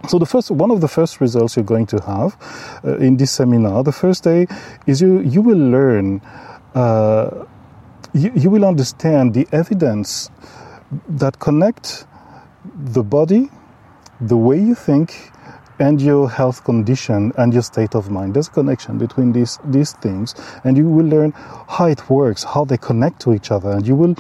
So 0.09 0.17
the 0.17 0.25
first, 0.25 0.49
one 0.51 0.71
of 0.71 0.81
the 0.81 0.87
first 0.87 1.21
results 1.21 1.55
you're 1.55 1.65
going 1.65 1.85
to 1.87 2.01
have 2.01 2.81
uh, 2.83 2.97
in 2.97 3.17
this 3.17 3.31
seminar, 3.31 3.83
the 3.83 3.91
first 3.91 4.23
day 4.23 4.47
is 4.87 5.01
you, 5.01 5.19
you 5.21 5.41
will 5.41 5.57
learn, 5.57 6.21
uh, 6.73 7.45
you, 8.13 8.31
you 8.35 8.49
will 8.49 8.65
understand 8.65 9.33
the 9.33 9.47
evidence 9.51 10.29
that 11.07 11.39
connect 11.39 12.05
the 12.75 13.03
body, 13.03 13.49
the 14.19 14.37
way 14.37 14.59
you 14.59 14.75
think, 14.75 15.31
and 15.79 15.99
your 15.99 16.29
health 16.29 16.63
condition 16.63 17.31
and 17.37 17.53
your 17.53 17.63
state 17.63 17.95
of 17.95 18.11
mind. 18.11 18.35
There's 18.35 18.49
a 18.49 18.51
connection 18.51 18.97
between 18.97 19.31
these, 19.31 19.57
these 19.65 19.93
things, 19.93 20.35
and 20.63 20.77
you 20.77 20.87
will 20.87 21.07
learn 21.07 21.31
how 21.67 21.85
it 21.87 22.07
works, 22.09 22.43
how 22.43 22.65
they 22.65 22.77
connect 22.77 23.19
to 23.21 23.33
each 23.33 23.49
other, 23.49 23.71
and 23.71 23.87
you 23.87 23.95
will 23.95 24.15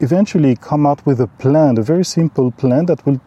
eventually 0.00 0.56
come 0.56 0.84
out 0.84 1.04
with 1.06 1.20
a 1.20 1.26
plan, 1.26 1.78
a 1.78 1.82
very 1.82 2.04
simple 2.04 2.50
plan 2.50 2.86
that 2.86 3.04
will 3.06 3.20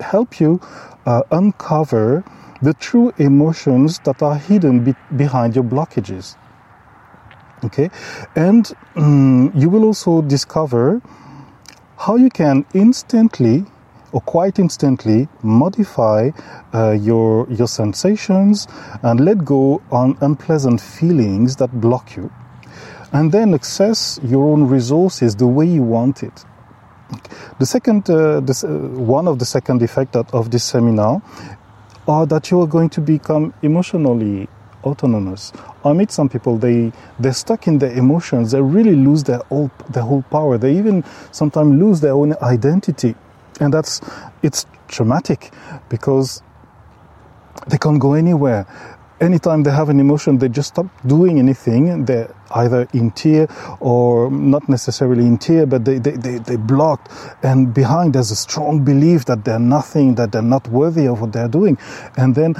help 0.00 0.38
you 0.38 0.60
uh, 1.06 1.22
uncover 1.30 2.24
the 2.60 2.74
true 2.74 3.12
emotions 3.18 4.00
that 4.00 4.20
are 4.20 4.36
hidden 4.36 4.84
be- 4.84 4.94
behind 5.16 5.54
your 5.54 5.64
blockages. 5.64 6.36
Okay, 7.64 7.90
and 8.36 8.72
um, 8.94 9.50
you 9.54 9.68
will 9.68 9.84
also 9.84 10.22
discover 10.22 11.02
how 11.96 12.14
you 12.14 12.30
can 12.30 12.64
instantly 12.72 13.64
or 14.12 14.20
quite 14.20 14.58
instantly 14.58 15.28
modify 15.42 16.30
uh, 16.72 16.92
your 16.92 17.46
your 17.50 17.66
sensations 17.66 18.66
and 19.02 19.20
let 19.20 19.44
go 19.44 19.82
on 19.90 20.16
unpleasant 20.20 20.80
feelings 20.80 21.56
that 21.56 21.80
block 21.80 22.16
you. 22.16 22.30
And 23.12 23.32
then 23.32 23.54
access 23.54 24.20
your 24.22 24.52
own 24.52 24.68
resources 24.68 25.34
the 25.34 25.46
way 25.46 25.66
you 25.66 25.82
want 25.82 26.22
it. 26.22 26.44
The 27.58 27.66
second 27.66 28.08
uh, 28.10 28.40
this, 28.40 28.64
uh, 28.64 28.68
one 28.68 29.26
of 29.26 29.38
the 29.38 29.46
second 29.46 29.82
effect 29.82 30.14
of 30.14 30.50
this 30.50 30.64
seminar 30.64 31.22
are 32.06 32.26
that 32.26 32.50
you 32.50 32.60
are 32.60 32.66
going 32.66 32.90
to 32.90 33.00
become 33.00 33.52
emotionally 33.62 34.48
autonomous. 34.84 35.52
I 35.84 35.92
meet 35.92 36.10
some 36.10 36.28
people 36.28 36.58
they 36.58 36.92
they're 37.18 37.32
stuck 37.32 37.66
in 37.66 37.78
their 37.78 37.92
emotions. 37.92 38.52
They 38.52 38.60
really 38.60 38.96
lose 38.96 39.24
their 39.24 39.38
whole 39.48 39.70
their 39.90 40.02
whole 40.02 40.22
power. 40.22 40.58
They 40.58 40.76
even 40.76 41.04
sometimes 41.32 41.80
lose 41.80 42.00
their 42.00 42.12
own 42.12 42.34
identity 42.42 43.14
and 43.60 43.72
that's 43.72 44.00
it's 44.42 44.66
traumatic 44.88 45.52
because 45.88 46.42
they 47.68 47.78
can't 47.78 48.00
go 48.00 48.14
anywhere 48.14 48.66
anytime 49.20 49.64
they 49.64 49.70
have 49.70 49.88
an 49.88 49.98
emotion 49.98 50.38
they 50.38 50.48
just 50.48 50.68
stop 50.68 50.86
doing 51.06 51.38
anything 51.38 52.04
they're 52.04 52.32
either 52.52 52.88
in 52.94 53.10
tear 53.10 53.48
or 53.80 54.30
not 54.30 54.68
necessarily 54.68 55.26
in 55.26 55.36
tear 55.36 55.66
but 55.66 55.84
they, 55.84 55.98
they, 55.98 56.12
they, 56.12 56.38
they 56.38 56.56
blocked 56.56 57.10
and 57.42 57.74
behind 57.74 58.14
there's 58.14 58.30
a 58.30 58.36
strong 58.36 58.84
belief 58.84 59.24
that 59.24 59.44
they're 59.44 59.58
nothing 59.58 60.14
that 60.14 60.30
they're 60.32 60.40
not 60.40 60.66
worthy 60.68 61.06
of 61.06 61.20
what 61.20 61.32
they're 61.32 61.48
doing 61.48 61.76
and 62.16 62.34
then 62.34 62.54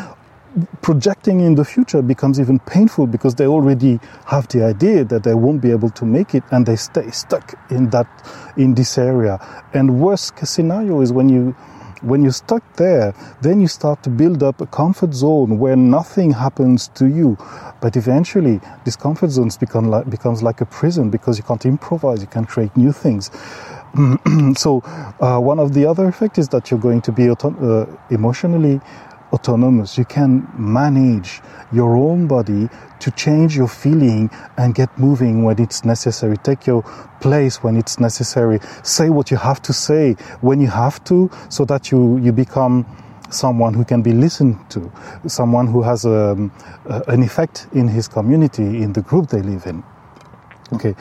projecting 0.83 1.40
in 1.40 1.55
the 1.55 1.64
future 1.64 2.02
becomes 2.02 2.40
even 2.40 2.59
painful 2.61 3.07
because 3.07 3.35
they 3.35 3.47
already 3.47 4.00
have 4.26 4.49
the 4.49 4.64
idea 4.64 5.05
that 5.05 5.23
they 5.23 5.35
won't 5.35 5.61
be 5.61 5.71
able 5.71 5.90
to 5.90 6.05
make 6.05 6.35
it 6.35 6.43
and 6.50 6.67
they 6.67 6.76
stay 6.76 7.11
stuck 7.11 7.55
in 7.71 7.90
that 7.90 8.07
in 8.57 8.75
this 8.75 8.99
area. 8.99 9.38
And 9.75 10.00
worst 10.00 10.37
case 10.37 10.50
scenario 10.50 11.00
is 11.00 11.12
when 11.12 11.28
you 11.28 11.55
when 12.00 12.23
you're 12.23 12.31
stuck 12.31 12.62
there 12.76 13.12
then 13.43 13.61
you 13.61 13.67
start 13.67 14.05
to 14.05 14.09
build 14.11 14.40
up 14.40 14.61
a 14.61 14.67
comfort 14.67 15.12
zone 15.12 15.59
where 15.59 15.76
nothing 15.76 16.31
happens 16.33 16.88
to 16.88 17.07
you. 17.07 17.37
But 17.81 17.97
eventually 17.97 18.61
this 18.85 18.97
comfort 18.97 19.31
zone 19.31 19.50
become 19.61 19.88
like, 19.88 20.09
becomes 20.09 20.43
like 20.43 20.61
a 20.61 20.67
prison 20.67 21.11
because 21.11 21.38
you 21.38 21.45
can't 21.45 21.64
improvise 21.67 22.21
you 22.21 22.28
can't 22.28 22.49
create 22.49 22.76
new 22.76 22.93
things. 22.93 23.31
So 24.57 24.83
uh, 25.21 25.38
one 25.40 25.59
of 25.59 25.73
the 25.75 25.87
other 25.87 26.09
effects 26.09 26.38
is 26.38 26.49
that 26.50 26.71
you're 26.71 26.81
going 26.81 27.00
to 27.02 27.12
be 27.12 27.31
auto- 27.31 27.57
uh, 27.57 28.14
emotionally 28.14 28.81
autonomous. 29.32 29.99
You 29.99 30.04
can 30.04 30.49
manage 30.56 31.40
your 31.73 31.97
own 31.97 32.26
body 32.26 32.68
to 33.00 33.11
change 33.12 33.56
your 33.56 33.68
feeling 33.68 34.30
and 34.56 34.75
get 34.75 34.97
moving 34.99 35.44
when 35.44 35.61
it's 35.61 35.85
necessary. 35.85 36.37
Take 36.38 36.66
your 36.66 36.82
place 37.20 37.62
when 37.62 37.76
it's 37.76 38.00
necessary. 38.00 38.61
Say 38.82 39.11
what 39.11 39.30
you 39.30 39.37
have 39.37 39.62
to 39.62 39.73
say 39.73 40.14
when 40.40 40.61
you 40.61 40.68
have 40.68 41.02
to 41.04 41.30
so 41.49 41.64
that 41.66 41.90
you, 41.90 42.18
you 42.18 42.32
become 42.32 42.87
someone 43.30 43.75
who 43.75 43.85
can 43.85 44.02
be 44.02 44.12
listened 44.12 44.58
to, 44.70 44.90
someone 45.26 45.66
who 45.66 45.82
has 45.82 46.04
a, 46.04 46.30
um, 46.30 46.52
an 47.08 47.23
effect 47.23 47.66
in 47.73 47.88
his 47.88 48.08
community, 48.08 48.82
in 48.82 48.92
the 48.92 49.02
group 49.02 49.28
they 49.28 49.42
live 49.42 49.66
in. 49.66 49.85
Okay. 50.73 50.94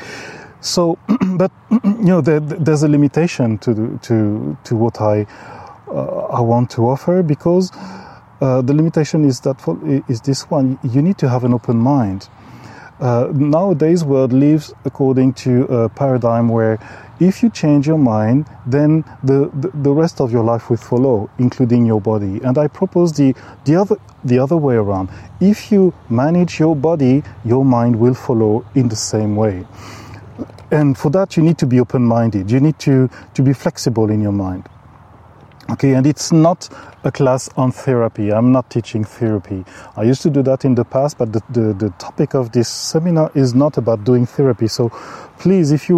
So, 0.62 0.98
but 1.38 1.51
you 1.84 2.03
know, 2.03 2.22
there, 2.22 2.39
there's 2.39 2.84
a 2.84 2.88
limitation 2.88 3.57
to 3.60 4.00
to 4.03 4.57
to 4.63 4.75
what 4.75 5.01
I 5.01 5.25
uh, 5.88 6.27
I 6.27 6.41
want 6.41 6.69
to 6.72 6.88
offer 6.88 7.24
because 7.24 7.72
uh, 8.41 8.62
the 8.62 8.74
limitation 8.74 9.25
is 9.25 9.39
that 9.41 9.60
for, 9.60 9.79
is 10.08 10.22
this 10.22 10.50
one. 10.50 10.79
You 10.84 11.01
need 11.01 11.17
to 11.20 11.29
have 11.29 11.44
an 11.44 11.53
open 11.53 11.77
mind. 11.77 12.29
Uh, 13.00 13.27
nowadays, 13.34 14.03
world 14.03 14.34
lives 14.34 14.74
according 14.86 15.32
to 15.32 15.63
a 15.65 15.89
paradigm 15.89 16.50
where 16.50 16.79
if 17.20 17.44
you 17.44 17.50
change 17.50 17.88
your 17.88 17.98
mind, 17.98 18.48
then 18.65 19.03
the, 19.24 19.51
the, 19.53 19.70
the, 19.74 19.91
rest 19.91 20.20
of 20.20 20.32
your 20.32 20.44
life 20.44 20.70
will 20.70 20.77
follow, 20.77 21.29
including 21.38 21.86
your 21.86 22.01
body. 22.01 22.39
And 22.44 22.58
I 22.58 22.67
propose 22.67 23.13
the, 23.13 23.36
the, 23.65 23.75
other, 23.75 23.98
the 24.24 24.39
other 24.39 24.58
way 24.58 24.75
around. 24.75 25.10
If 25.39 25.72
you 25.72 25.94
manage 26.10 26.60
your 26.60 26.75
body, 26.75 27.24
your 27.44 27.65
mind 27.65 28.00
will 28.00 28.13
follow 28.13 28.65
in 28.75 28.89
the 28.89 28.96
same 28.96 29.36
way. 29.36 29.65
And 30.72 30.98
for 30.98 31.10
that, 31.12 31.38
you 31.38 31.44
need 31.44 31.58
to 31.60 31.65
be 31.65 31.79
open 31.79 32.03
minded. 32.03 32.51
You 32.51 32.60
need 32.60 32.77
to, 32.79 33.10
to 33.34 33.41
be 33.41 33.53
flexible 33.53 34.10
in 34.10 34.22
your 34.22 34.32
mind. 34.32 34.67
Okay, 35.69 35.95
and 35.95 36.07
it's 36.07 36.31
not 36.31 36.69
a 37.03 37.12
class 37.12 37.50
on 37.57 37.74
therapy. 37.74 38.31
I'm 38.31 38.53
not 38.53 38.69
teaching 38.69 39.03
therapy. 39.03 39.65
I 39.97 40.03
used 40.03 40.21
to 40.21 40.29
do 40.29 40.41
that 40.43 40.63
in 40.63 40.75
the 40.75 40.86
past, 40.86 41.17
but 41.17 41.33
the, 41.33 41.41
the, 41.50 41.74
the, 41.74 41.89
topic 42.00 42.36
of 42.36 42.53
this 42.53 42.69
seminar 42.69 43.31
is 43.36 43.53
not 43.53 43.77
about 43.77 44.05
doing 44.05 44.25
therapy. 44.25 44.69
So 44.69 44.89
please, 45.39 45.74
if 45.74 45.89
you, 45.89 45.97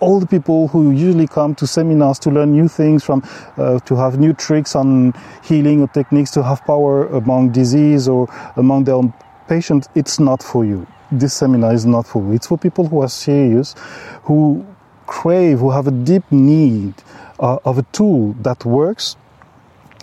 all 0.00 0.20
the 0.20 0.26
people 0.26 0.68
who 0.68 0.90
usually 0.90 1.26
come 1.26 1.54
to 1.54 1.66
seminars 1.66 2.18
to 2.20 2.30
learn 2.30 2.52
new 2.52 2.68
things 2.68 3.02
from, 3.02 3.22
uh, 3.56 3.78
to 3.80 3.96
have 3.96 4.18
new 4.18 4.34
tricks 4.34 4.76
on 4.76 5.14
healing 5.42 5.80
or 5.80 5.88
techniques 5.88 6.30
to 6.32 6.42
have 6.42 6.62
power 6.66 7.06
among 7.06 7.52
disease 7.52 8.06
or 8.06 8.28
among 8.56 8.84
their 8.84 8.96
own 8.96 9.14
patients, 9.48 9.88
it's 9.94 10.20
not 10.20 10.42
for 10.42 10.66
you. 10.66 10.86
This 11.10 11.32
seminar 11.32 11.72
is 11.72 11.86
not 11.86 12.06
for 12.06 12.22
you. 12.22 12.32
It's 12.32 12.48
for 12.48 12.58
people 12.58 12.86
who 12.86 13.00
are 13.00 13.08
serious, 13.08 13.74
who 14.24 14.66
crave, 15.06 15.60
who 15.60 15.70
have 15.70 15.86
a 15.86 15.92
deep 15.92 16.30
need 16.30 16.92
uh, 17.40 17.58
of 17.64 17.78
a 17.78 17.82
tool 17.92 18.34
that 18.42 18.64
works, 18.64 19.16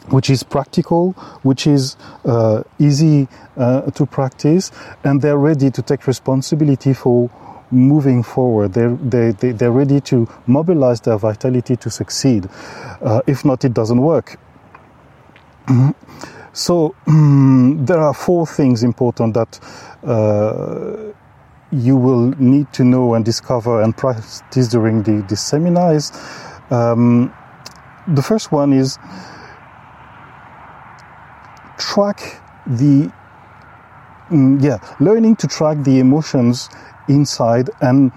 which 0.10 0.30
is 0.30 0.44
practical, 0.44 1.14
which 1.44 1.66
is 1.68 1.96
uh, 2.26 2.64
easy 2.80 3.28
uh, 3.58 3.90
to 3.92 4.06
practice, 4.06 4.72
and 5.04 5.22
they're 5.22 5.38
ready 5.38 5.72
to 5.72 5.82
take 5.82 6.08
responsibility 6.08 6.94
for 6.94 7.30
moving 7.72 8.24
forward. 8.24 8.74
They're, 8.74 8.96
they, 8.96 9.32
they, 9.32 9.52
they're 9.52 9.72
ready 9.72 10.00
to 10.02 10.28
mobilize 10.46 11.02
their 11.02 11.18
vitality 11.18 11.76
to 11.78 11.90
succeed. 11.90 12.48
Uh, 13.02 13.22
if 13.28 13.44
not, 13.44 13.64
it 13.66 13.74
doesn't 13.74 14.02
work. 14.02 14.40
So 16.54 16.94
um, 17.08 17.84
there 17.86 18.00
are 18.00 18.14
four 18.14 18.46
things 18.46 18.84
important 18.84 19.34
that 19.34 19.60
uh, 20.04 21.12
you 21.72 21.98
will 21.98 22.30
need 22.38 22.72
to 22.74 22.84
know 22.84 23.16
and 23.16 23.26
discover 23.26 23.82
and 23.82 23.98
practice 23.98 24.70
during 24.70 25.02
the, 25.02 25.26
the 25.28 25.36
seminars. 25.36 26.12
Um, 26.74 27.32
the 28.08 28.22
first 28.22 28.52
one 28.52 28.74
is 28.74 28.98
track 31.78 32.42
the 32.66 33.12
mm, 34.30 34.62
yeah 34.62 34.80
learning 35.00 35.36
to 35.36 35.48
track 35.48 35.78
the 35.84 36.00
emotions 36.00 36.70
inside 37.08 37.70
and 37.82 38.12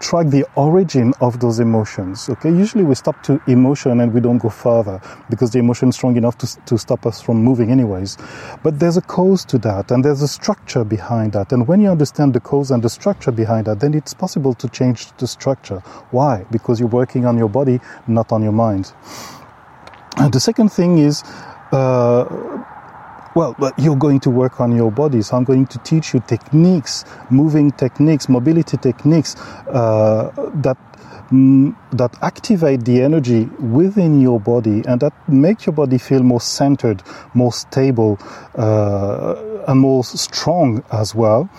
track 0.00 0.28
the 0.28 0.46
origin 0.56 1.12
of 1.20 1.40
those 1.40 1.60
emotions. 1.60 2.28
Okay, 2.28 2.50
usually 2.50 2.84
we 2.84 2.94
stop 2.94 3.22
to 3.24 3.40
emotion 3.46 4.00
and 4.00 4.12
we 4.12 4.20
don't 4.20 4.38
go 4.38 4.48
further 4.48 5.00
because 5.30 5.50
the 5.50 5.58
emotion 5.58 5.88
is 5.88 5.96
strong 5.96 6.16
enough 6.16 6.36
to, 6.38 6.64
to 6.66 6.78
stop 6.78 7.06
us 7.06 7.20
from 7.20 7.38
moving, 7.42 7.70
anyways. 7.70 8.16
But 8.62 8.78
there's 8.78 8.96
a 8.96 9.02
cause 9.02 9.44
to 9.46 9.58
that 9.58 9.90
and 9.90 10.04
there's 10.04 10.22
a 10.22 10.28
structure 10.28 10.84
behind 10.84 11.32
that. 11.32 11.52
And 11.52 11.66
when 11.66 11.80
you 11.80 11.90
understand 11.90 12.34
the 12.34 12.40
cause 12.40 12.70
and 12.70 12.82
the 12.82 12.90
structure 12.90 13.32
behind 13.32 13.66
that, 13.66 13.80
then 13.80 13.94
it's 13.94 14.14
possible 14.14 14.54
to 14.54 14.68
change 14.68 15.12
the 15.16 15.26
structure. 15.26 15.80
Why? 16.10 16.44
Because 16.50 16.80
you're 16.80 16.88
working 16.88 17.24
on 17.26 17.38
your 17.38 17.48
body, 17.48 17.80
not 18.06 18.32
on 18.32 18.42
your 18.42 18.52
mind. 18.52 18.92
And 20.16 20.32
the 20.32 20.40
second 20.40 20.70
thing 20.70 20.98
is, 20.98 21.22
uh, 21.72 22.55
well, 23.36 23.54
but 23.58 23.78
you're 23.78 23.96
going 23.96 24.18
to 24.20 24.30
work 24.30 24.60
on 24.60 24.74
your 24.74 24.90
body. 24.90 25.20
So 25.20 25.36
I'm 25.36 25.44
going 25.44 25.66
to 25.66 25.78
teach 25.80 26.14
you 26.14 26.20
techniques, 26.26 27.04
moving 27.30 27.70
techniques, 27.70 28.30
mobility 28.30 28.78
techniques 28.78 29.36
uh, 29.68 30.32
that 30.54 30.78
mm, 31.30 31.76
that 31.92 32.16
activate 32.22 32.86
the 32.86 33.02
energy 33.02 33.44
within 33.60 34.22
your 34.22 34.40
body 34.40 34.82
and 34.88 35.00
that 35.00 35.12
make 35.28 35.66
your 35.66 35.74
body 35.74 35.98
feel 35.98 36.22
more 36.22 36.40
centered, 36.40 37.02
more 37.34 37.52
stable, 37.52 38.18
uh, 38.56 39.34
and 39.68 39.80
more 39.80 40.02
strong 40.02 40.82
as 40.90 41.14
well. 41.14 41.50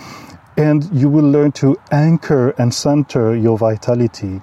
And 0.58 0.90
you 0.92 1.10
will 1.10 1.30
learn 1.30 1.52
to 1.62 1.80
anchor 1.92 2.50
and 2.58 2.74
center 2.74 3.36
your 3.36 3.60
vitality. 3.60 4.42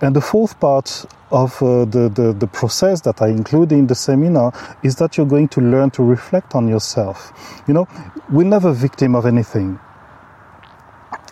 And 0.00 0.16
the 0.16 0.22
fourth 0.22 0.58
part 0.58 1.04
of 1.30 1.62
uh, 1.62 1.84
the, 1.84 2.08
the, 2.08 2.32
the 2.32 2.46
process 2.46 3.00
that 3.02 3.22
I 3.22 3.28
include 3.28 3.72
in 3.72 3.86
the 3.86 3.94
seminar 3.94 4.52
is 4.82 4.96
that 4.96 5.16
you're 5.16 5.26
going 5.26 5.48
to 5.48 5.60
learn 5.60 5.90
to 5.92 6.02
reflect 6.02 6.54
on 6.54 6.68
yourself. 6.68 7.32
You 7.66 7.74
know, 7.74 7.88
we're 8.30 8.46
never 8.46 8.72
victim 8.72 9.14
of 9.14 9.26
anything. 9.26 9.78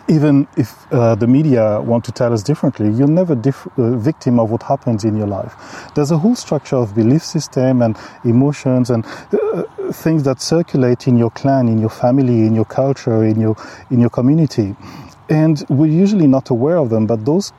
Even 0.07 0.47
if 0.57 0.91
uh, 0.91 1.13
the 1.13 1.27
media 1.27 1.79
want 1.81 2.03
to 2.05 2.11
tell 2.11 2.33
us 2.33 2.41
differently, 2.41 2.89
you're 2.89 3.07
never 3.07 3.33
uh, 3.33 3.97
victim 3.97 4.39
of 4.39 4.49
what 4.49 4.63
happens 4.63 5.03
in 5.03 5.15
your 5.15 5.27
life. 5.27 5.53
There's 5.93 6.09
a 6.09 6.17
whole 6.17 6.35
structure 6.35 6.77
of 6.77 6.95
belief 6.95 7.23
system 7.23 7.83
and 7.83 7.95
emotions 8.25 8.89
and 8.89 9.05
uh, 9.05 9.63
things 9.91 10.23
that 10.23 10.41
circulate 10.41 11.07
in 11.07 11.15
your 11.15 11.29
clan, 11.29 11.67
in 11.67 11.77
your 11.77 11.91
family, 11.91 12.39
in 12.47 12.55
your 12.55 12.65
culture, 12.65 13.23
in 13.23 13.39
your 13.39 13.55
in 13.91 13.99
your 13.99 14.09
community, 14.09 14.75
and 15.29 15.63
we're 15.69 15.91
usually 15.91 16.25
not 16.25 16.49
aware 16.49 16.77
of 16.77 16.89
them. 16.89 17.05
But 17.05 17.23
those 17.25 17.53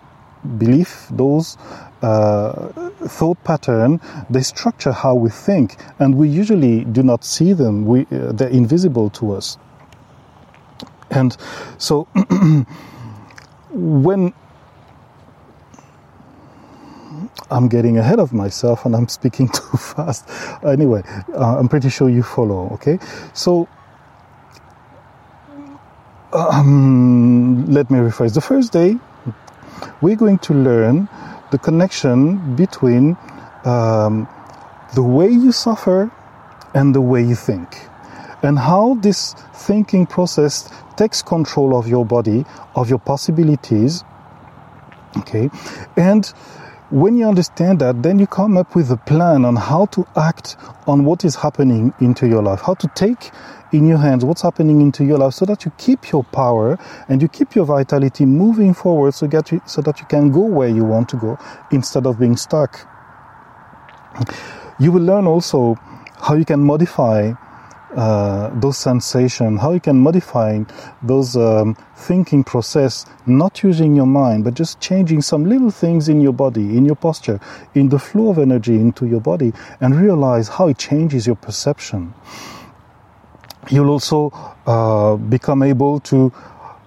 belief, 0.59 1.06
those 1.11 1.56
uh, 2.02 2.68
thought 3.06 3.42
pattern, 3.44 4.00
they 4.28 4.42
structure 4.42 4.92
how 4.92 5.14
we 5.14 5.30
think, 5.30 5.76
and 5.99 6.14
we 6.14 6.28
usually 6.28 6.85
do 6.85 7.02
not 7.02 7.25
see 7.25 7.52
them. 7.52 7.85
We, 7.85 8.06
uh, 8.12 8.32
they're 8.32 8.49
invisible 8.49 9.11
to 9.11 9.32
us. 9.32 9.59
And 11.11 11.37
so, 11.78 12.04
when 13.70 14.32
I'm 17.50 17.68
getting 17.68 17.99
ahead 17.99 18.20
of 18.20 18.32
myself 18.32 18.87
and 18.87 18.94
I'm 18.94 19.09
speaking 19.09 19.49
too 19.52 19.76
fast. 19.76 20.29
Anyway, 20.64 21.03
uh, 21.35 21.59
I'm 21.59 21.68
pretty 21.68 21.90
sure 21.90 22.09
you 22.09 22.22
follow, 22.22 22.70
okay? 22.74 22.98
So, 23.35 23.68
um, 26.33 27.66
let 27.66 27.90
me 27.90 27.98
rephrase. 27.98 28.35
The 28.35 28.40
first 28.40 28.72
day, 28.72 28.96
we're 30.00 30.16
going 30.16 30.38
to 30.38 30.54
learn 30.54 31.09
the 31.50 31.59
connection 31.59 32.56
between 32.56 33.16
um, 33.64 34.28
the 34.94 35.02
way 35.02 35.28
you 35.28 35.52
suffer 35.52 36.11
and 36.74 36.94
the 36.94 37.00
way 37.00 37.22
you 37.22 37.35
think, 37.35 37.88
and 38.42 38.59
how 38.59 38.94
this 38.94 39.35
thinking 39.54 40.06
process 40.06 40.70
takes 40.96 41.22
control 41.22 41.76
of 41.76 41.88
your 41.88 42.04
body, 42.04 42.44
of 42.74 42.88
your 42.88 42.98
possibilities. 42.98 44.04
Okay, 45.16 45.50
and 45.96 46.33
when 46.90 47.16
you 47.16 47.29
understand 47.29 47.79
that, 47.81 48.03
then 48.03 48.18
you 48.18 48.26
come 48.26 48.57
up 48.57 48.74
with 48.74 48.90
a 48.90 48.96
plan 48.96 49.44
on 49.44 49.55
how 49.55 49.87
to 49.87 50.07
act 50.16 50.57
on 50.88 51.05
what 51.05 51.24
is 51.24 51.37
happening 51.37 51.94
into 52.00 52.26
your 52.26 52.42
life, 52.42 52.61
how 52.61 52.74
to 52.74 52.88
take 52.94 53.31
in 53.72 53.87
your 53.87 53.98
hands 53.98 54.24
what's 54.24 54.42
happening 54.42 54.81
into 54.81 55.05
your 55.05 55.18
life 55.18 55.35
so 55.35 55.44
that 55.44 55.64
you 55.64 55.70
keep 55.79 56.11
your 56.11 56.24
power 56.24 56.76
and 57.09 57.22
you 57.22 57.29
keep 57.29 57.55
your 57.55 57.64
vitality 57.64 58.26
moving 58.26 58.74
forward 58.74 59.14
so, 59.14 59.29
get 59.29 59.53
you, 59.53 59.61
so 59.64 59.81
that 59.81 60.00
you 60.00 60.07
can 60.07 60.33
go 60.33 60.40
where 60.40 60.68
you 60.68 60.85
want 60.85 61.09
to 61.09 61.16
go 61.16 61.38
instead 61.70 62.07
of 62.07 62.18
being 62.18 62.37
stuck. 62.37 62.88
You 64.81 64.90
will 64.90 65.03
learn 65.03 65.26
also 65.26 65.76
how 66.16 66.35
you 66.35 66.44
can 66.44 66.61
modify 66.61 67.33
uh, 67.96 68.50
those 68.61 68.79
sensations, 68.79 69.61
how 69.61 69.72
you 69.72 69.81
can 69.81 69.98
modify 69.98 70.62
those 71.03 71.37
um, 71.37 71.76
thinking 71.96 72.44
process, 72.44 73.05
not 73.26 73.62
using 73.62 73.96
your 73.96 74.07
mind, 74.07 74.44
but 74.44 74.55
just 74.55 74.81
changing 74.81 75.22
some 75.22 75.44
little 75.44 75.70
things 75.70 76.09
in 76.09 76.20
your 76.20 76.33
body, 76.33 76.76
in 76.76 76.85
your 76.85 76.94
posture, 76.94 77.40
in 77.74 77.88
the 77.88 77.98
flow 77.98 78.31
of 78.31 78.38
energy 78.38 78.76
into 78.76 79.07
your 79.07 79.20
body, 79.20 79.53
and 79.81 80.00
realize 80.00 80.48
how 80.48 80.68
it 80.68 80.79
changes 80.79 81.26
your 81.26 81.37
perception. 81.37 82.14
You'll 83.70 83.90
also 83.90 84.31
uh, 84.66 85.16
become 85.16 85.62
able 85.62 86.00
to 86.00 86.33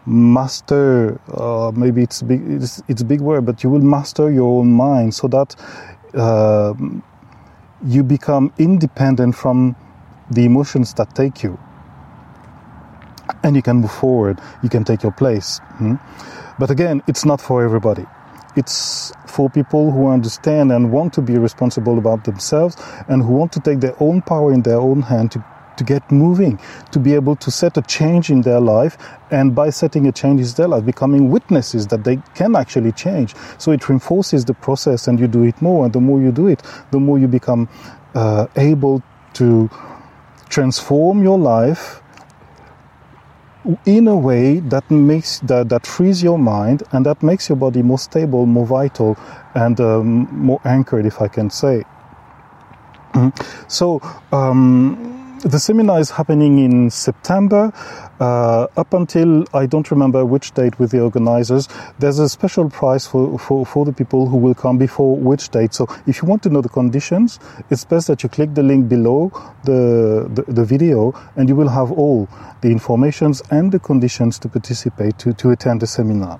master 0.05 1.19
uh, 1.33 1.71
maybe 1.73 2.03
it's 2.03 2.21
big 2.21 2.41
it's, 2.45 2.83
it's, 2.89 3.01
a 3.01 3.05
big 3.05 3.21
word 3.21 3.45
but 3.45 3.63
you 3.63 3.69
will 3.69 3.79
master 3.79 4.29
your 4.29 4.59
own 4.59 4.69
mind 4.69 5.13
so 5.13 5.29
that 5.29 5.55
uh, 6.13 6.73
you 7.85 8.03
become 8.03 8.51
independent 8.57 9.33
from 9.33 9.73
the 10.31 10.45
emotions 10.45 10.93
that 10.93 11.13
take 11.15 11.43
you 11.43 11.57
and 13.43 13.55
you 13.55 13.62
can 13.62 13.77
move 13.77 13.91
forward 13.91 14.39
you 14.62 14.69
can 14.69 14.83
take 14.83 15.03
your 15.03 15.12
place 15.12 15.59
hmm? 15.77 15.95
but 16.59 16.69
again 16.69 17.01
it's 17.07 17.25
not 17.25 17.41
for 17.41 17.63
everybody 17.63 18.05
it's 18.55 19.12
for 19.25 19.49
people 19.49 19.91
who 19.91 20.07
understand 20.07 20.71
and 20.71 20.91
want 20.91 21.12
to 21.13 21.21
be 21.21 21.38
responsible 21.38 21.97
about 21.97 22.23
themselves 22.23 22.77
and 23.07 23.23
who 23.23 23.33
want 23.33 23.51
to 23.51 23.59
take 23.59 23.79
their 23.79 23.95
own 23.99 24.21
power 24.21 24.53
in 24.53 24.62
their 24.62 24.77
own 24.77 25.01
hand 25.01 25.31
to 25.31 25.43
to 25.77 25.83
get 25.83 26.12
moving, 26.12 26.59
to 26.91 26.99
be 26.99 27.13
able 27.13 27.36
to 27.38 27.51
set 27.51 27.77
a 27.77 27.81
change 27.81 28.29
in 28.29 28.41
their 28.41 28.59
life, 28.59 28.97
and 29.31 29.55
by 29.55 29.69
setting 29.69 30.07
a 30.07 30.12
change 30.12 30.41
in 30.41 30.47
their 30.55 30.67
life, 30.67 30.86
becoming 30.86 31.29
witnesses 31.29 31.88
that 31.88 32.03
they 32.03 32.17
can 32.36 32.55
actually 32.55 32.91
change. 32.91 33.33
So 33.57 33.71
it 33.71 33.88
reinforces 33.89 34.45
the 34.45 34.53
process, 34.53 35.07
and 35.07 35.19
you 35.19 35.27
do 35.27 35.43
it 35.43 35.59
more. 35.62 35.86
And 35.86 35.93
the 35.93 36.01
more 36.01 36.21
you 36.21 36.31
do 36.31 36.47
it, 36.47 36.62
the 36.91 36.99
more 36.99 37.17
you 37.19 37.27
become 37.27 37.69
uh, 38.13 38.47
able 38.55 39.01
to 39.33 39.69
transform 40.49 41.23
your 41.23 41.38
life 41.38 42.01
in 43.86 44.08
a 44.08 44.15
way 44.15 44.60
that 44.60 44.89
makes 44.91 45.39
that, 45.39 45.69
that 45.69 45.88
frees 45.88 46.21
your 46.21 46.38
mind 46.38 46.84
and 46.91 47.06
that 47.06 47.23
makes 47.23 47.47
your 47.47 47.56
body 47.56 47.82
more 47.82 47.99
stable, 47.99 48.45
more 48.45 48.65
vital, 48.65 49.17
and 49.56 49.79
um, 49.79 50.27
more 50.32 50.60
anchored, 50.65 51.06
if 51.06 51.21
I 51.21 51.27
can 51.27 51.49
say. 51.49 51.84
Mm-hmm. 53.13 53.67
So. 53.67 54.01
Um, 54.32 55.12
the 55.43 55.60
seminar 55.60 55.99
is 55.99 56.10
happening 56.10 56.60
in 56.60 56.89
September. 56.89 57.71
Uh, 58.19 58.67
up 58.77 58.93
until 58.93 59.45
I 59.53 59.65
don't 59.65 59.89
remember 59.91 60.25
which 60.25 60.53
date 60.53 60.79
with 60.79 60.91
the 60.91 61.01
organizers, 61.01 61.67
there's 61.99 62.19
a 62.19 62.29
special 62.29 62.69
prize 62.69 63.06
for, 63.06 63.38
for, 63.38 63.65
for 63.65 63.86
the 63.86 63.91
people 63.91 64.27
who 64.27 64.38
will 64.38 64.53
come 64.53 64.77
before 64.77 65.17
which 65.17 65.49
date. 65.49 65.73
So 65.73 65.88
if 66.08 66.21
you 66.21 66.27
want 66.27 66.43
to 66.43 66.49
know 66.49 66.62
the 66.62 66.69
conditions, 66.69 67.39
it's 67.69 67.84
best 67.84 68.08
that 68.08 68.23
you 68.23 68.29
click 68.29 68.53
the 68.53 68.63
link 68.63 68.88
below 68.88 69.32
the, 69.65 70.29
the, 70.34 70.51
the 70.51 70.63
video 70.63 71.13
and 71.36 71.49
you 71.49 71.56
will 71.56 71.69
have 71.69 71.91
all 71.91 72.29
the 72.62 72.69
informations 72.69 73.41
and 73.51 73.71
the 73.71 73.79
conditions 73.79 74.39
to 74.39 74.47
participate, 74.47 75.19
to, 75.19 75.34
to 75.34 75.51
attend 75.51 75.82
the 75.82 75.88
seminar. 75.88 76.39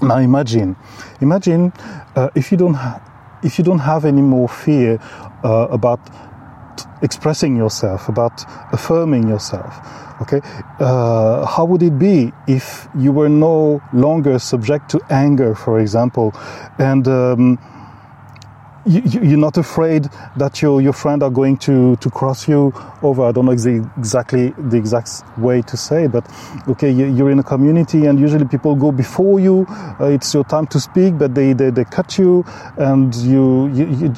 Now 0.00 0.18
imagine, 0.18 0.76
imagine 1.20 1.72
uh, 2.14 2.30
if 2.34 2.52
you 2.52 2.56
don't 2.56 2.74
ha- 2.74 3.06
if 3.42 3.58
you 3.58 3.64
don't 3.64 3.78
have 3.78 4.04
any 4.04 4.20
more 4.20 4.48
fear 4.48 4.98
uh, 5.42 5.68
about 5.70 6.00
expressing 7.02 7.56
yourself, 7.56 8.08
about 8.08 8.44
affirming 8.72 9.28
yourself. 9.28 9.80
Okay, 10.22 10.40
uh, 10.78 11.46
how 11.46 11.64
would 11.64 11.82
it 11.82 11.98
be 11.98 12.30
if 12.46 12.88
you 12.98 13.10
were 13.10 13.30
no 13.30 13.80
longer 13.92 14.38
subject 14.38 14.90
to 14.90 15.00
anger, 15.08 15.54
for 15.54 15.80
example, 15.80 16.34
and 16.78 17.08
um, 17.08 17.58
you, 18.86 19.02
you're 19.04 19.38
not 19.38 19.56
afraid 19.56 20.08
that 20.36 20.62
your 20.62 20.80
your 20.80 20.92
friend 20.92 21.22
are 21.22 21.30
going 21.30 21.56
to 21.58 21.96
to 21.96 22.10
cross 22.10 22.48
you 22.48 22.72
over. 23.02 23.24
I 23.24 23.32
don't 23.32 23.46
know 23.46 23.52
exactly 23.52 24.54
the 24.58 24.76
exact 24.76 25.22
way 25.38 25.62
to 25.62 25.76
say, 25.76 26.04
it, 26.04 26.12
but 26.12 26.26
okay, 26.68 26.90
you're 26.90 27.30
in 27.30 27.38
a 27.38 27.42
community, 27.42 28.06
and 28.06 28.18
usually 28.18 28.46
people 28.46 28.74
go 28.74 28.92
before 28.92 29.40
you. 29.40 29.66
Uh, 30.00 30.06
it's 30.06 30.32
your 30.34 30.44
time 30.44 30.66
to 30.68 30.80
speak, 30.80 31.18
but 31.18 31.34
they, 31.34 31.52
they 31.52 31.70
they 31.70 31.84
cut 31.84 32.18
you, 32.18 32.44
and 32.76 33.14
you 33.16 33.68
you, 33.68 33.86
you 33.96 34.14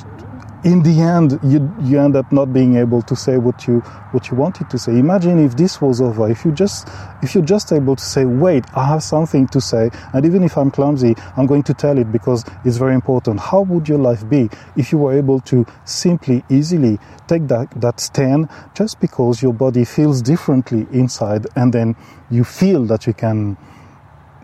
in 0.64 0.83
the 0.83 1.01
end, 1.01 1.40
you, 1.42 1.75
you 1.81 1.98
end 1.98 2.14
up 2.14 2.31
not 2.31 2.53
being 2.53 2.77
able 2.77 3.03
to 3.03 3.16
say 3.16 3.37
what 3.37 3.66
you 3.66 3.81
what 4.12 4.31
you 4.31 4.37
wanted 4.37 4.70
to 4.70 4.79
say. 4.79 4.92
Imagine 4.92 5.44
if 5.44 5.57
this 5.57 5.81
was 5.81 6.01
over. 6.01 6.31
If 6.31 6.44
you 6.44 6.53
just 6.53 6.88
if 7.22 7.35
you're 7.35 7.44
just 7.44 7.72
able 7.72 7.96
to 7.96 8.05
say, 8.05 8.25
"Wait, 8.25 8.64
I 8.75 8.87
have 8.87 9.03
something 9.03 9.48
to 9.48 9.61
say," 9.61 9.90
and 10.12 10.25
even 10.25 10.44
if 10.44 10.57
I'm 10.57 10.70
clumsy, 10.70 11.16
I'm 11.37 11.46
going 11.46 11.64
to 11.64 11.75
tell 11.75 11.98
it 11.98 12.12
because 12.12 12.44
it's 12.64 12.77
very 12.77 12.94
important. 12.94 13.40
How 13.40 13.62
would 13.62 13.88
your 13.88 13.98
life 13.98 14.29
be 14.29 14.48
if 14.77 14.92
you 14.92 14.98
were 14.98 15.12
able 15.12 15.40
to 15.40 15.66
simply, 15.85 16.44
easily 16.48 16.98
take 17.27 17.48
that 17.48 17.68
that 17.81 17.98
stand 17.98 18.48
just 18.75 19.01
because 19.01 19.42
your 19.42 19.53
body 19.53 19.85
feels 19.85 20.22
differently 20.22 20.87
inside, 20.92 21.46
and 21.57 21.72
then 21.72 21.96
you 22.31 22.44
feel 22.44 22.85
that 22.85 23.07
you 23.07 23.14
can 23.14 23.57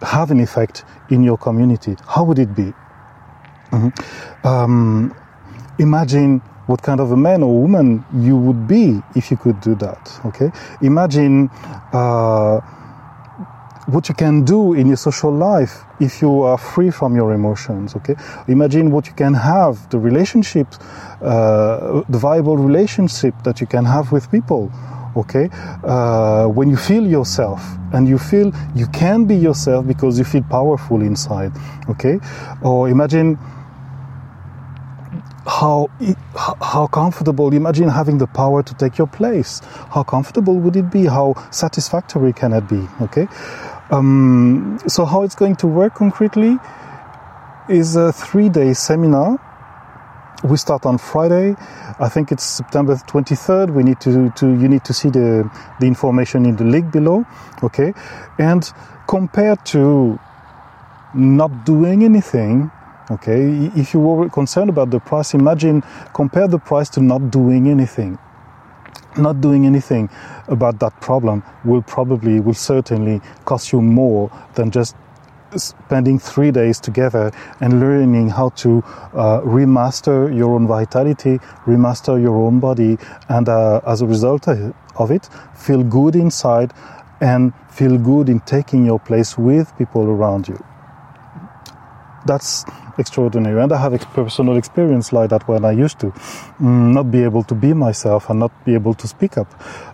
have 0.03 0.31
an 0.33 0.41
effect 0.41 0.85
in 1.11 1.23
your 1.23 1.39
community? 1.39 1.97
How 2.07 2.25
would 2.25 2.39
it 2.39 2.55
be? 2.55 2.73
Mm-hmm. 3.71 4.47
Um, 4.47 5.15
imagine 5.79 6.41
what 6.67 6.83
kind 6.83 7.01
of 7.01 7.13
a 7.13 7.17
man 7.17 7.43
or 7.43 7.61
woman 7.63 8.05
you 8.15 8.37
would 8.37 8.69
be 8.69 9.01
if 9.17 9.31
you 9.31 9.37
could 9.37 9.61
do 9.61 9.75
that. 9.77 10.21
Okay, 10.27 10.53
imagine 10.83 11.49
uh, 11.93 12.61
what 13.87 14.09
you 14.09 14.15
can 14.15 14.45
do 14.45 14.75
in 14.75 14.87
your 14.87 14.99
social 14.99 15.33
life 15.33 15.85
if 15.99 16.21
you 16.21 16.43
are 16.43 16.59
free 16.59 16.91
from 16.91 17.17
your 17.17 17.33
emotions. 17.33 17.97
Okay, 17.97 18.15
imagine 18.49 18.91
what 18.91 19.07
you 19.07 19.15
can 19.15 19.33
have, 19.33 19.89
the 19.89 19.99
relationships, 19.99 20.79
uh, 21.23 22.03
the 22.09 22.19
viable 22.19 22.59
relationship 22.59 23.35
that 23.45 23.61
you 23.61 23.67
can 23.67 23.85
have 23.85 24.13
with 24.13 24.31
people. 24.31 24.71
Okay, 25.17 25.49
uh, 25.85 26.47
when 26.47 26.69
you 26.69 26.77
feel 26.77 27.05
yourself 27.07 27.63
and 27.95 28.07
you 28.07 28.19
feel 28.19 28.53
you 28.77 28.87
can 28.89 29.25
be 29.25 29.35
yourself 29.35 29.87
because 29.87 30.19
you 30.19 30.25
feel 30.25 30.43
powerful 30.43 31.01
inside. 31.01 31.53
Okay, 31.89 32.21
or 32.63 32.91
imagine 32.91 33.39
how 35.47 35.89
how 36.63 36.87
comfortable 36.87 37.53
imagine 37.55 37.89
having 37.89 38.19
the 38.19 38.27
power 38.27 38.63
to 38.63 38.75
take 38.75 38.99
your 38.99 39.07
place 39.07 39.61
how 39.91 40.03
comfortable 40.03 40.59
would 40.59 40.77
it 40.77 40.91
be 40.91 41.07
how 41.07 41.35
satisfactory 41.51 42.33
can 42.33 42.53
it 42.53 42.69
be 42.69 42.87
okay 43.01 43.27
um, 43.91 44.79
so 44.87 45.05
how 45.05 45.23
it's 45.23 45.35
going 45.35 45.57
to 45.57 45.67
work 45.67 45.95
concretely 45.95 46.59
is 47.69 47.97
a 47.97 48.13
three-day 48.13 48.75
seminar 48.75 49.39
we 50.45 50.57
start 50.57 50.87
on 50.87 50.99
Friday. 50.99 51.57
I 51.99 52.09
think 52.09 52.31
it's 52.31 52.45
September 52.45 52.95
23rd. 52.95 53.75
We 53.75 53.83
need 53.83 54.01
to, 54.01 54.31
to 54.37 54.47
you 54.47 54.69
need 54.69 54.85
to 54.85 54.93
see 54.93 55.11
the 55.11 55.51
the 55.81 55.87
information 55.87 56.47
in 56.47 56.57
the 56.57 56.65
link 56.65 56.93
below, 56.93 57.27
okay? 57.63 57.93
And 58.39 58.71
compared 59.09 59.65
to 59.67 60.19
not 61.15 61.65
doing 61.65 62.05
anything, 62.05 62.71
Okay, 63.11 63.71
if 63.75 63.95
you 63.95 64.01
were 64.01 64.29
concerned 64.29 64.69
about 64.69 64.91
the 64.91 65.01
price, 65.01 65.33
imagine 65.33 65.83
compare 66.13 66.47
the 66.47 66.59
price 66.59 66.91
to 66.91 67.01
not 67.01 67.31
doing 67.31 67.69
anything. 67.69 68.19
Not 69.17 69.41
doing 69.41 69.65
anything 69.65 70.11
about 70.49 70.79
that 70.81 71.01
problem 71.01 71.43
will 71.65 71.81
probably, 71.81 72.39
will 72.39 72.53
certainly 72.53 73.23
cost 73.47 73.73
you 73.73 73.81
more 73.81 74.31
than 74.57 74.71
just 74.71 74.95
spending 75.57 76.19
three 76.19 76.51
days 76.51 76.79
together 76.79 77.33
and 77.61 77.81
learning 77.81 78.29
how 78.29 78.51
to 78.51 78.83
uh, 79.15 79.41
remaster 79.41 80.35
your 80.37 80.55
own 80.55 80.67
vitality, 80.67 81.39
remaster 81.65 82.21
your 82.21 82.37
own 82.37 82.61
body, 82.61 82.99
and 83.31 83.49
uh, 83.49 83.81
as 83.87 84.03
a 84.03 84.07
result 84.07 84.47
of 84.49 85.11
it, 85.11 85.29
feel 85.55 85.83
good 85.83 86.15
inside 86.15 86.75
and 87.23 87.55
feel 87.71 87.97
good 87.97 88.29
in 88.29 88.41
taking 88.41 88.85
your 88.85 89.01
place 89.01 89.39
with 89.39 89.77
people 89.79 90.03
around 90.05 90.47
you. 90.47 90.63
That's 92.27 92.67
extraordinary. 92.99 93.63
And 93.63 93.73
I 93.73 93.79
have 93.79 93.93
personal 94.13 94.57
experience 94.57 95.13
like 95.13 95.31
that 95.31 95.47
when 95.49 95.65
I 95.65 95.73
used 95.73 95.99
to 96.01 96.07
mm, 96.07 96.93
not 96.95 97.11
be 97.11 97.23
able 97.25 97.43
to 97.45 97.55
be 97.55 97.73
myself 97.73 98.31
and 98.31 98.41
not 98.41 98.53
be 98.65 98.75
able 98.75 98.95
to 98.95 99.07
speak 99.09 99.39
up. 99.39 99.49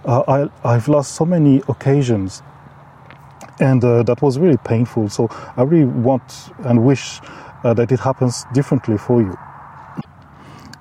Uh, 0.05 0.49
I, 0.65 0.73
have 0.73 0.89
lost 0.89 1.15
so 1.15 1.25
many 1.25 1.63
occasions. 1.69 2.43
And 3.61 3.85
uh, 3.85 4.03
that 4.03 4.21
was 4.21 4.39
really 4.39 4.57
painful. 4.57 5.09
So 5.09 5.29
I 5.57 5.63
really 5.63 5.85
want 5.85 6.51
and 6.65 6.85
wish 6.85 7.21
uh, 7.63 7.75
that 7.75 7.93
it 7.93 8.01
happens 8.01 8.45
differently 8.53 8.99
for 8.99 9.23
you. 9.23 9.39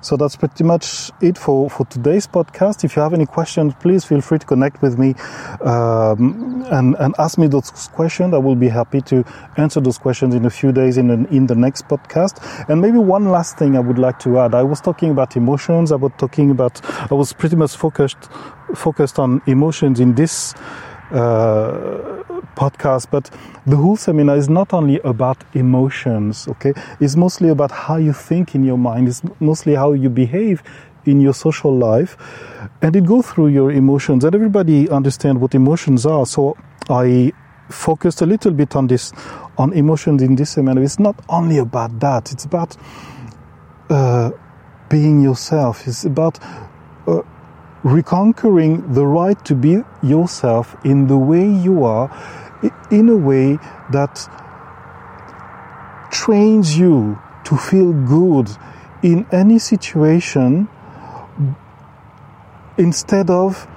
So 0.04 0.18
that's 0.18 0.36
pretty 0.36 0.64
much 0.64 1.10
it 1.22 1.38
for, 1.38 1.70
for 1.70 1.86
today's 1.86 2.26
podcast. 2.26 2.84
If 2.84 2.94
you 2.94 3.00
have 3.00 3.14
any 3.14 3.24
questions, 3.24 3.72
please 3.80 4.04
feel 4.04 4.20
free 4.20 4.38
to 4.38 4.44
connect 4.44 4.82
with 4.82 4.98
me 4.98 5.14
um, 5.62 6.62
and, 6.70 6.94
and 6.96 7.14
ask 7.18 7.38
me 7.38 7.46
those 7.46 7.70
questions. 7.88 8.34
I 8.34 8.36
will 8.36 8.54
be 8.54 8.68
happy 8.68 9.00
to 9.00 9.24
answer 9.56 9.80
those 9.80 9.96
questions 9.96 10.34
in 10.34 10.44
a 10.44 10.50
few 10.50 10.72
days 10.72 10.98
in, 10.98 11.08
an, 11.08 11.24
in 11.28 11.46
the 11.46 11.54
next 11.54 11.88
podcast. 11.88 12.38
And 12.68 12.82
maybe 12.82 12.98
one 12.98 13.30
last 13.30 13.56
thing 13.56 13.78
I 13.78 13.80
would 13.80 13.98
like 13.98 14.18
to 14.20 14.40
add. 14.40 14.54
I 14.54 14.62
was 14.62 14.82
talking 14.82 15.10
about 15.10 15.36
emotions. 15.36 15.90
I 15.90 15.96
was 15.96 16.12
talking 16.18 16.50
about, 16.50 16.84
I 17.10 17.14
was 17.14 17.32
pretty 17.32 17.56
much 17.56 17.74
focused, 17.74 18.28
focused 18.74 19.18
on 19.18 19.40
emotions 19.46 20.00
in 20.00 20.16
this 20.16 20.52
uh, 21.10 22.22
podcast, 22.56 23.10
but 23.10 23.30
the 23.66 23.76
whole 23.76 23.96
seminar 23.96 24.36
is 24.36 24.48
not 24.48 24.72
only 24.72 25.00
about 25.00 25.44
emotions, 25.54 26.48
okay? 26.48 26.72
It's 27.00 27.16
mostly 27.16 27.48
about 27.48 27.70
how 27.70 27.96
you 27.96 28.12
think 28.12 28.54
in 28.54 28.64
your 28.64 28.78
mind, 28.78 29.08
it's 29.08 29.22
mostly 29.40 29.74
how 29.74 29.92
you 29.92 30.08
behave 30.08 30.62
in 31.04 31.20
your 31.20 31.34
social 31.34 31.76
life, 31.76 32.16
and 32.82 32.96
it 32.96 33.04
goes 33.04 33.26
through 33.26 33.48
your 33.48 33.70
emotions, 33.70 34.24
and 34.24 34.34
everybody 34.34 34.88
understand 34.88 35.40
what 35.40 35.54
emotions 35.54 36.06
are. 36.06 36.26
So 36.26 36.56
I 36.88 37.32
focused 37.68 38.22
a 38.22 38.26
little 38.26 38.52
bit 38.52 38.76
on 38.76 38.86
this, 38.86 39.12
on 39.58 39.72
emotions 39.72 40.22
in 40.22 40.36
this 40.36 40.50
seminar. 40.50 40.82
It's 40.82 40.98
not 40.98 41.16
only 41.28 41.58
about 41.58 42.00
that; 42.00 42.32
it's 42.32 42.44
about 42.44 42.76
uh, 43.90 44.30
being 44.88 45.20
yourself. 45.20 45.86
It's 45.86 46.04
about 46.04 46.38
uh, 47.06 47.22
reconquering 47.84 48.94
the 48.94 49.06
right 49.06 49.44
to 49.44 49.54
be 49.54 49.82
yourself 50.02 50.74
in 50.84 51.06
the 51.06 51.18
way 51.18 51.46
you 51.46 51.84
are 51.84 52.10
in 52.90 53.08
a 53.10 53.16
way 53.16 53.58
that 53.90 54.28
trains 56.10 56.78
you 56.78 57.18
to 57.44 57.56
feel 57.56 57.92
good 57.92 58.48
in 59.02 59.26
any 59.30 59.58
situation 59.58 60.66
instead 62.78 63.28
of 63.28 63.68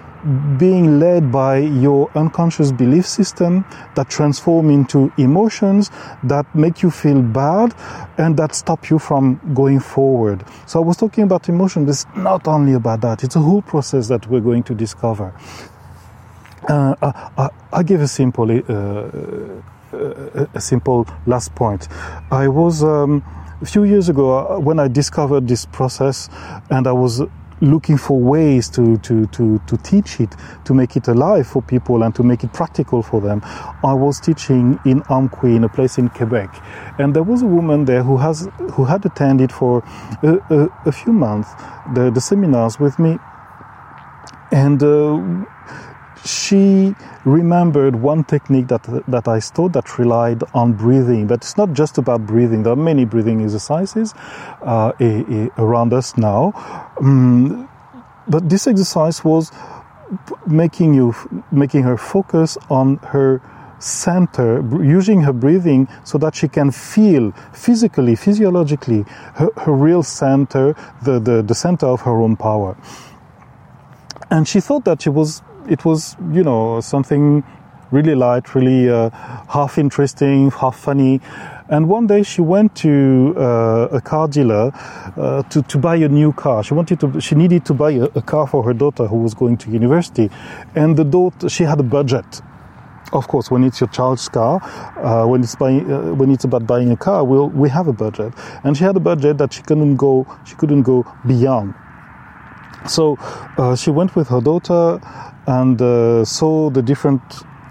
being 0.58 1.00
led 1.00 1.32
by 1.32 1.58
your 1.58 2.10
unconscious 2.16 2.72
belief 2.72 3.06
system 3.06 3.66
that 3.96 4.10
transform 4.10 4.70
into 4.70 5.12
emotions 5.18 5.92
that 6.24 6.46
make 6.56 6.82
you 6.82 6.92
feel 6.92 7.22
bad 7.22 7.74
and 8.18 8.38
that 8.38 8.56
stop 8.56 8.90
you 8.90 9.00
from 9.00 9.40
going 9.54 9.80
forward. 9.80 10.44
So 10.66 10.82
I 10.82 10.86
was 10.86 10.98
talking 10.98 11.24
about 11.24 11.50
emotion, 11.50 11.88
it's 11.88 12.06
not 12.16 12.48
only 12.48 12.74
about 12.74 13.02
that. 13.02 13.24
It's 13.24 13.36
a 13.36 13.40
whole 13.40 13.62
process 13.62 14.08
that 14.08 14.28
we're 14.28 14.42
going 14.42 14.64
to 14.64 14.76
discover. 14.76 15.34
Uh, 16.68 16.96
I, 17.38 17.50
I, 17.72 17.84
give 17.84 18.02
a 18.02 18.08
simple, 18.08 18.52
uh, 18.52 19.96
uh, 19.96 20.46
a 20.54 20.60
simple 20.60 21.08
last 21.26 21.56
point. 21.56 21.88
I 22.30 22.48
was 22.50 22.84
um, 22.84 23.24
a 23.62 23.66
few 23.66 23.86
years 23.86 24.10
ago 24.10 24.38
uh, 24.38 24.60
when 24.60 24.80
I 24.80 24.88
discovered 24.88 25.48
this 25.48 25.66
process, 25.66 26.30
and 26.70 26.88
I 26.88 26.92
was 26.92 27.22
looking 27.62 27.98
for 27.98 28.20
ways 28.20 28.70
to, 28.70 28.98
to, 28.98 29.26
to, 29.28 29.60
to 29.68 29.78
teach 29.78 30.20
it, 30.20 30.36
to 30.66 30.74
make 30.74 30.96
it 30.96 31.08
alive 31.08 31.48
for 31.48 31.62
people 31.62 32.04
and 32.04 32.14
to 32.16 32.24
make 32.24 32.44
it 32.44 32.54
practical 32.54 33.02
for 33.02 33.22
them. 33.22 33.42
I 33.84 33.94
was 33.94 34.20
teaching 34.20 34.80
in 34.86 35.02
Amqui, 35.04 35.56
in 35.56 35.64
a 35.64 35.70
place 35.70 35.98
in 35.98 36.10
Quebec, 36.10 36.62
and 37.00 37.16
there 37.16 37.24
was 37.24 37.42
a 37.42 37.48
woman 37.48 37.86
there 37.86 38.04
who 38.04 38.18
has 38.18 38.48
who 38.74 38.86
had 38.86 39.06
attended 39.06 39.52
for 39.52 39.84
a, 40.24 40.40
a, 40.50 40.70
a 40.86 40.92
few 40.92 41.14
months 41.14 41.50
the, 41.94 42.12
the 42.12 42.22
seminars 42.22 42.80
with 42.80 43.00
me, 43.00 43.20
and 44.52 44.82
uh, 44.84 45.46
she 46.28 46.96
remembered 47.26 47.96
one 47.96 48.24
technique 48.24 48.68
that 48.68 48.84
that 49.08 49.28
I 49.28 49.40
taught 49.40 49.74
that 49.74 49.98
relied 49.98 50.44
on 50.54 50.74
breathing. 50.74 51.28
But 51.28 51.42
it's 51.42 51.58
not 51.58 51.74
just 51.74 51.98
about 51.98 52.26
breathing. 52.26 52.64
There 52.64 52.74
are 52.74 52.76
many 52.92 53.06
breathing 53.06 53.42
exercises 53.42 54.14
uh, 54.62 54.92
around 55.58 55.94
us 55.94 56.18
now. 56.18 56.54
Um, 57.00 57.70
but 58.28 58.50
this 58.50 58.68
exercise 58.68 59.24
was 59.24 59.52
making 60.46 60.94
you 60.94 61.14
making 61.52 61.84
her 61.84 61.98
focus 61.98 62.58
on 62.70 62.98
her 62.98 63.42
center, 63.80 64.62
using 64.84 65.22
her 65.22 65.34
breathing 65.34 65.88
so 66.04 66.18
that 66.18 66.36
she 66.36 66.48
can 66.48 66.72
feel 66.72 67.32
physically, 67.54 68.16
physiologically, 68.16 69.04
her, 69.36 69.50
her 69.58 69.74
real 69.74 70.04
center, 70.04 70.76
the, 71.04 71.20
the, 71.20 71.42
the 71.44 71.54
center 71.54 71.86
of 71.86 72.02
her 72.02 72.20
own 72.22 72.36
power. 72.36 72.76
And 74.30 74.48
she 74.48 74.60
thought 74.60 74.84
that 74.86 75.02
she 75.02 75.10
was 75.10 75.42
it 75.70 75.86
was, 75.86 76.16
you 76.32 76.44
know, 76.44 76.82
something 76.82 77.44
really 77.92 78.16
light, 78.16 78.54
really 78.56 78.90
uh, 78.90 79.10
half 79.50 79.78
interesting, 79.78 80.52
half 80.52 80.78
funny. 80.78 81.22
And 81.70 81.90
one 81.90 82.08
day 82.08 82.24
she 82.24 82.42
went 82.42 82.76
to 82.78 83.34
uh, 83.38 83.90
a 83.92 84.02
car 84.02 84.28
dealer 84.28 84.72
uh, 85.18 85.44
to, 85.44 85.62
to 85.64 85.78
buy 85.78 85.96
a 85.98 86.08
new 86.08 86.32
car. 86.32 86.64
She 86.64 86.74
wanted 86.74 87.00
to, 87.02 87.20
she 87.20 87.36
needed 87.36 87.66
to 87.66 87.74
buy 87.74 87.92
a, 87.92 88.04
a, 88.16 88.22
car 88.22 88.48
for 88.48 88.64
her 88.64 88.74
daughter 88.74 89.06
who 89.08 89.18
was 89.18 89.34
going 89.34 89.58
to 89.58 89.70
university. 89.70 90.30
And 90.76 90.96
the 90.96 91.04
daughter, 91.04 91.50
she 91.50 91.64
had 91.64 91.80
a 91.80 91.84
budget. 91.84 92.42
Of 93.14 93.28
course, 93.28 93.50
when 93.50 93.64
it's 93.64 93.80
your 93.80 93.90
child's 93.90 94.28
car, 94.28 94.62
uh, 94.98 95.26
when 95.28 95.42
it's 95.42 95.56
buying, 95.56 95.92
uh, 95.92 96.14
when 96.14 96.30
it's 96.32 96.44
about 96.44 96.68
buying 96.68 96.92
a 96.92 96.98
car, 96.98 97.24
we'll, 97.24 97.50
we 97.50 97.70
have 97.70 97.88
a 97.88 97.94
budget. 97.94 98.34
And 98.64 98.76
she 98.76 98.84
had 98.84 98.98
a 98.98 99.02
budget 99.02 99.38
that 99.38 99.54
she 99.54 99.62
couldn't 99.62 99.96
go, 99.96 100.26
she 100.46 100.56
couldn't 100.56 100.84
go 100.84 101.06
beyond. 101.26 101.74
So 102.88 103.18
uh, 103.58 103.76
she 103.76 103.92
went 103.92 104.16
with 104.16 104.28
her 104.30 104.40
daughter 104.40 105.00
and 105.48 105.82
uh, 105.82 106.24
saw 106.26 106.70
the 106.70 106.82
different 106.82 107.22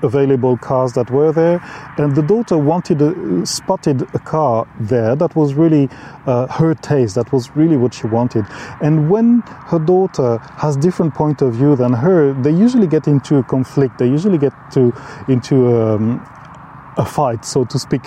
available 0.03 0.57
cars 0.57 0.93
that 0.93 1.11
were 1.11 1.33
there, 1.33 1.61
and 1.99 2.15
the 2.15 2.23
daughter 2.23 2.59
wanted 2.59 3.01
a, 3.01 3.47
spotted 3.47 4.03
a 4.15 4.19
car 4.19 4.67
there 4.81 5.17
that 5.17 5.35
was 5.35 5.55
really 5.55 5.89
uh, 6.27 6.47
her 6.49 6.75
taste. 6.75 7.15
That 7.15 7.33
was 7.33 7.55
really 7.57 7.77
what 7.77 7.95
she 7.95 8.07
wanted. 8.07 8.45
And 8.81 9.11
when 9.11 9.41
her 9.71 9.79
daughter 9.79 10.39
has 10.59 10.77
different 10.77 11.15
point 11.15 11.43
of 11.43 11.55
view 11.55 11.77
than 11.77 11.93
her, 11.93 12.33
they 12.43 12.51
usually 12.51 12.87
get 12.87 13.07
into 13.07 13.37
a 13.39 13.43
conflict. 13.43 13.99
They 13.99 14.09
usually 14.09 14.39
get 14.39 14.53
to 14.73 14.93
into 15.29 15.75
um, 15.77 16.27
a 16.97 17.05
fight, 17.05 17.45
so 17.45 17.65
to 17.65 17.79
speak. 17.79 18.03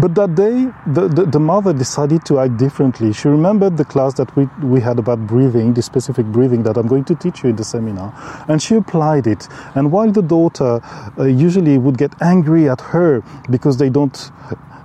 But 0.00 0.14
that 0.14 0.36
day, 0.36 0.70
the, 0.86 1.08
the, 1.08 1.24
the, 1.24 1.40
mother 1.40 1.72
decided 1.72 2.24
to 2.26 2.38
act 2.38 2.56
differently. 2.56 3.12
She 3.12 3.26
remembered 3.26 3.76
the 3.76 3.84
class 3.84 4.14
that 4.14 4.34
we, 4.36 4.44
we 4.62 4.80
had 4.80 4.96
about 5.00 5.26
breathing, 5.26 5.74
the 5.74 5.82
specific 5.82 6.26
breathing 6.26 6.62
that 6.62 6.76
I'm 6.76 6.86
going 6.86 7.04
to 7.06 7.16
teach 7.16 7.42
you 7.42 7.50
in 7.50 7.56
the 7.56 7.64
seminar, 7.64 8.14
and 8.46 8.62
she 8.62 8.76
applied 8.76 9.26
it. 9.26 9.48
And 9.74 9.90
while 9.90 10.12
the 10.12 10.22
daughter 10.22 10.80
uh, 11.18 11.24
usually 11.24 11.78
would 11.78 11.98
get 11.98 12.12
angry 12.22 12.68
at 12.68 12.80
her 12.80 13.24
because 13.50 13.78
they 13.78 13.90
don't 13.90 14.30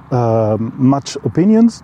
uh, 0.09 0.57
match 0.59 1.15
opinions, 1.17 1.83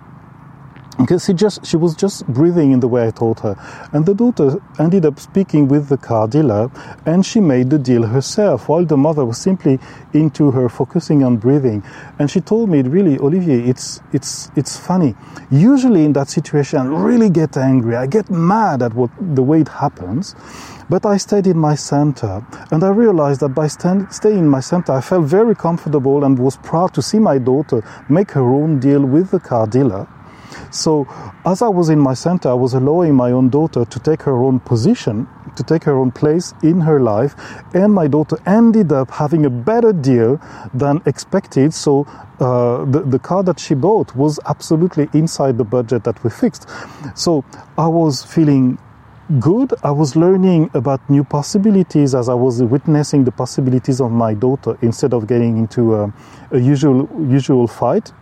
because 1.00 1.24
she 1.24 1.32
just 1.32 1.64
she 1.64 1.76
was 1.76 1.96
just 1.96 2.26
breathing 2.26 2.72
in 2.72 2.80
the 2.80 2.88
way 2.88 3.06
I 3.06 3.10
told 3.10 3.40
her, 3.40 3.56
and 3.92 4.04
the 4.04 4.14
daughter 4.14 4.60
ended 4.78 5.06
up 5.06 5.18
speaking 5.18 5.68
with 5.68 5.88
the 5.88 5.96
car 5.96 6.28
dealer, 6.28 6.70
and 7.06 7.24
she 7.24 7.40
made 7.40 7.70
the 7.70 7.78
deal 7.78 8.02
herself, 8.02 8.68
while 8.68 8.84
the 8.84 8.96
mother 8.96 9.24
was 9.24 9.38
simply 9.38 9.78
into 10.12 10.50
her 10.50 10.68
focusing 10.68 11.24
on 11.24 11.38
breathing. 11.38 11.82
And 12.18 12.30
she 12.30 12.40
told 12.40 12.68
me, 12.68 12.82
really, 12.82 13.18
Olivier, 13.18 13.60
it's 13.62 14.00
it's 14.12 14.50
it's 14.56 14.76
funny. 14.76 15.14
Usually 15.50 16.04
in 16.04 16.12
that 16.12 16.28
situation, 16.28 16.78
I 16.78 16.84
really 16.84 17.30
get 17.30 17.56
angry. 17.56 17.96
I 17.96 18.06
get 18.06 18.30
mad 18.30 18.82
at 18.82 18.94
what 18.94 19.10
the 19.20 19.42
way 19.42 19.60
it 19.60 19.68
happens. 19.68 20.34
But 20.90 21.06
I 21.06 21.18
stayed 21.18 21.46
in 21.46 21.56
my 21.56 21.76
center, 21.76 22.44
and 22.72 22.82
I 22.82 22.88
realized 22.88 23.40
that 23.40 23.50
by 23.50 23.68
stand, 23.68 24.12
staying 24.12 24.38
in 24.38 24.48
my 24.48 24.58
center, 24.58 24.92
I 24.92 25.00
felt 25.00 25.24
very 25.24 25.54
comfortable 25.54 26.24
and 26.24 26.36
was 26.36 26.56
proud 26.56 26.92
to 26.94 27.02
see 27.02 27.20
my 27.20 27.38
daughter 27.38 27.84
make 28.08 28.32
her 28.32 28.42
own 28.42 28.80
deal 28.80 29.04
with 29.06 29.30
the 29.30 29.38
car 29.38 29.68
dealer 29.68 30.08
so, 30.70 31.06
as 31.44 31.62
I 31.62 31.68
was 31.68 31.88
in 31.88 31.98
my 31.98 32.14
center, 32.14 32.48
I 32.48 32.54
was 32.54 32.74
allowing 32.74 33.14
my 33.14 33.32
own 33.32 33.48
daughter 33.48 33.84
to 33.84 33.98
take 34.00 34.22
her 34.22 34.36
own 34.36 34.60
position, 34.60 35.26
to 35.56 35.62
take 35.62 35.84
her 35.84 35.98
own 35.98 36.10
place 36.10 36.54
in 36.62 36.80
her 36.80 37.00
life, 37.00 37.34
and 37.74 37.92
my 37.92 38.06
daughter 38.06 38.38
ended 38.46 38.92
up 38.92 39.10
having 39.10 39.46
a 39.46 39.50
better 39.50 39.92
deal 39.92 40.40
than 40.74 41.02
expected. 41.06 41.74
So, 41.74 42.06
uh, 42.40 42.84
the, 42.84 43.00
the 43.00 43.18
car 43.18 43.42
that 43.42 43.60
she 43.60 43.74
bought 43.74 44.14
was 44.14 44.38
absolutely 44.46 45.08
inside 45.12 45.58
the 45.58 45.64
budget 45.64 46.04
that 46.04 46.22
we 46.24 46.30
fixed. 46.30 46.68
So, 47.14 47.44
I 47.76 47.86
was 47.86 48.24
feeling 48.24 48.78
good. 49.38 49.72
I 49.84 49.92
was 49.92 50.16
learning 50.16 50.70
about 50.74 51.08
new 51.08 51.22
possibilities 51.22 52.14
as 52.14 52.28
I 52.28 52.34
was 52.34 52.62
witnessing 52.62 53.24
the 53.24 53.30
possibilities 53.30 54.00
of 54.00 54.10
my 54.10 54.34
daughter 54.34 54.76
instead 54.82 55.14
of 55.14 55.28
getting 55.28 55.58
into 55.58 55.94
a, 55.94 56.12
a 56.50 56.58
usual 56.58 57.08
usual 57.28 57.68
fight 57.68 58.12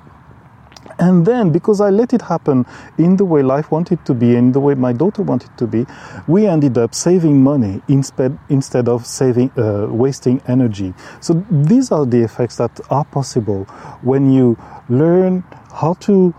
and 0.99 1.25
then, 1.27 1.51
because 1.51 1.81
I 1.81 1.91
let 1.91 2.13
it 2.13 2.23
happen 2.23 2.67
in 2.99 3.17
the 3.17 3.25
way 3.25 3.43
life 3.43 3.71
wanted 3.71 4.05
to 4.07 4.15
be, 4.15 4.37
in 4.37 4.53
the 4.53 4.61
way 4.61 4.75
my 4.75 4.93
daughter 4.93 5.23
wanted 5.23 5.57
to 5.59 5.67
be, 5.67 5.87
we 6.27 6.47
ended 6.47 6.79
up 6.79 6.95
saving 6.95 7.43
money 7.43 7.83
instead 7.89 8.39
instead 8.49 8.89
of 8.89 9.07
saving 9.07 9.51
uh, 9.57 9.87
wasting 9.89 10.41
energy. 10.49 10.95
So 11.21 11.45
these 11.51 11.93
are 11.93 12.07
the 12.07 12.23
effects 12.23 12.57
that 12.57 12.81
are 12.91 13.05
possible 13.05 13.65
when 14.03 14.33
you 14.33 14.57
learn 14.89 15.45
how 15.73 15.95
to 16.01 16.35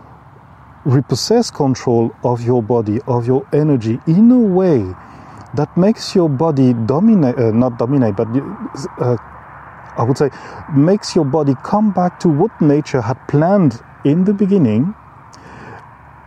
repossess 0.86 1.52
control 1.52 2.12
of 2.24 2.42
your 2.44 2.64
body, 2.64 3.00
of 3.08 3.28
your 3.28 3.48
energy, 3.54 4.00
in 4.08 4.32
a 4.32 4.40
way 4.40 4.84
that 5.56 5.76
makes 5.76 6.16
your 6.16 6.30
body 6.30 6.74
dominate, 6.86 7.38
uh, 7.38 7.52
not 7.52 7.78
dominate, 7.78 8.16
but 8.16 8.28
uh, 9.00 9.18
I 10.00 10.04
would 10.04 10.18
say, 10.18 10.30
makes 10.74 11.14
your 11.14 11.26
body 11.26 11.56
come 11.64 11.92
back 11.92 12.20
to 12.22 12.30
what 12.30 12.60
nature 12.62 13.02
had 13.02 13.20
planned 13.28 13.82
in 14.06 14.24
the 14.24 14.34
beginning, 14.34 14.96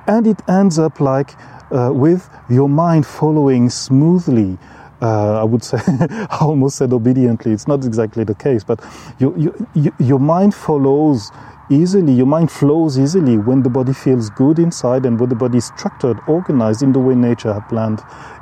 and 0.07 0.27
it 0.27 0.47
ends 0.47 0.79
up 0.79 1.01
like 1.01 1.35
uh, 1.71 1.91
with 1.93 2.29
your 2.51 2.69
mind 2.69 3.07
following 3.07 3.71
smoothly. 3.71 4.59
Uh, 5.01 5.41
I 5.41 5.45
would 5.45 5.65
say, 5.65 5.79
I 5.89 6.39
almost 6.43 6.77
said 6.77 6.93
obediently. 6.93 7.53
It's 7.53 7.67
not 7.67 7.85
exactly 7.85 8.25
the 8.25 8.35
case, 8.35 8.63
but 8.63 8.79
you, 9.19 9.35
you, 9.37 9.69
you, 9.75 9.93
your 9.99 10.21
mind 10.21 10.55
follows 10.55 11.31
easily. 11.71 12.13
Your 12.13 12.27
mind 12.27 12.51
flows 12.53 12.99
easily 12.99 13.39
when 13.39 13.63
the 13.63 13.71
body 13.71 13.95
feels 13.95 14.29
good 14.31 14.59
inside 14.59 15.07
and 15.07 15.19
when 15.19 15.31
the 15.31 15.35
body 15.35 15.59
is 15.59 15.65
structured, 15.65 16.19
organized 16.29 16.83
in 16.83 16.93
the 16.93 17.01
way 17.01 17.15
nature 17.15 17.53
had 17.53 17.67
planned 17.69 18.01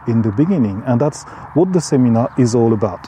in 0.09 0.23
the 0.23 0.33
beginning. 0.33 0.83
And 0.87 1.01
that's 1.01 1.23
what 1.55 1.73
the 1.73 1.81
seminar 1.81 2.31
is 2.37 2.55
all 2.55 2.73
about. 2.73 3.07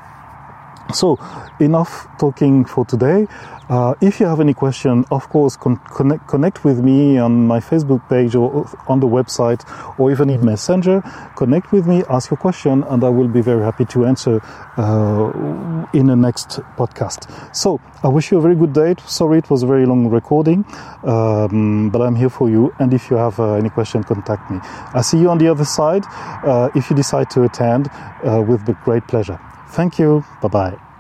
So, 0.93 1.19
enough 1.61 2.07
talking 2.19 2.65
for 2.65 2.85
today. 2.85 3.27
Uh, 3.69 3.95
if 4.03 4.21
you 4.21 4.27
have 4.27 4.41
any 4.41 4.53
question, 4.53 5.05
of 5.11 5.29
course, 5.31 5.57
con- 5.57 5.81
connect, 5.95 6.29
connect 6.29 6.65
with 6.65 6.81
me 6.81 7.17
on 7.17 7.47
my 7.47 7.61
Facebook 7.61 8.07
page 8.09 8.35
or 8.35 8.69
on 8.89 9.01
the 9.01 9.07
website 9.07 9.65
or 9.99 10.11
even 10.11 10.29
in 10.29 10.45
Messenger. 10.45 11.03
Connect 11.37 11.73
with 11.73 11.87
me, 11.87 12.03
ask 12.11 12.31
your 12.31 12.37
question, 12.37 12.83
and 12.85 13.03
I 13.03 13.09
will 13.09 13.29
be 13.29 13.41
very 13.41 13.63
happy 13.63 13.87
to 13.87 14.05
answer 14.05 14.41
uh, 14.77 15.87
in 15.95 16.07
the 16.09 16.17
next 16.17 16.61
podcast. 16.77 17.31
So, 17.57 17.81
I 18.03 18.09
wish 18.09 18.31
you 18.31 18.39
a 18.39 18.43
very 18.43 18.57
good 18.57 18.75
day. 18.75 18.95
Sorry 19.07 19.39
it 19.39 19.49
was 19.49 19.63
a 19.63 19.67
very 19.67 19.87
long 19.87 20.09
recording, 20.09 20.67
um, 21.05 21.89
but 21.91 22.03
I'm 22.03 22.17
here 22.17 22.31
for 22.31 22.51
you. 22.51 22.75
And 22.79 22.93
if 22.93 23.11
you 23.11 23.17
have 23.17 23.41
uh, 23.41 23.55
any 23.55 23.71
question, 23.71 24.05
contact 24.05 24.51
me. 24.51 24.59
I 24.93 25.01
see 25.01 25.19
you 25.19 25.31
on 25.31 25.39
the 25.39 25.49
other 25.49 25.65
side 25.65 26.05
uh, 26.45 26.69
if 26.75 26.91
you 26.91 26.97
decide 26.97 27.31
to 27.31 27.45
attend 27.45 27.89
uh, 28.25 28.43
with 28.47 28.67
great 28.85 29.07
pleasure. 29.07 29.39
Thank 29.73 29.99
you. 29.99 30.25
Bye 30.41 30.49
bye. 30.49 30.92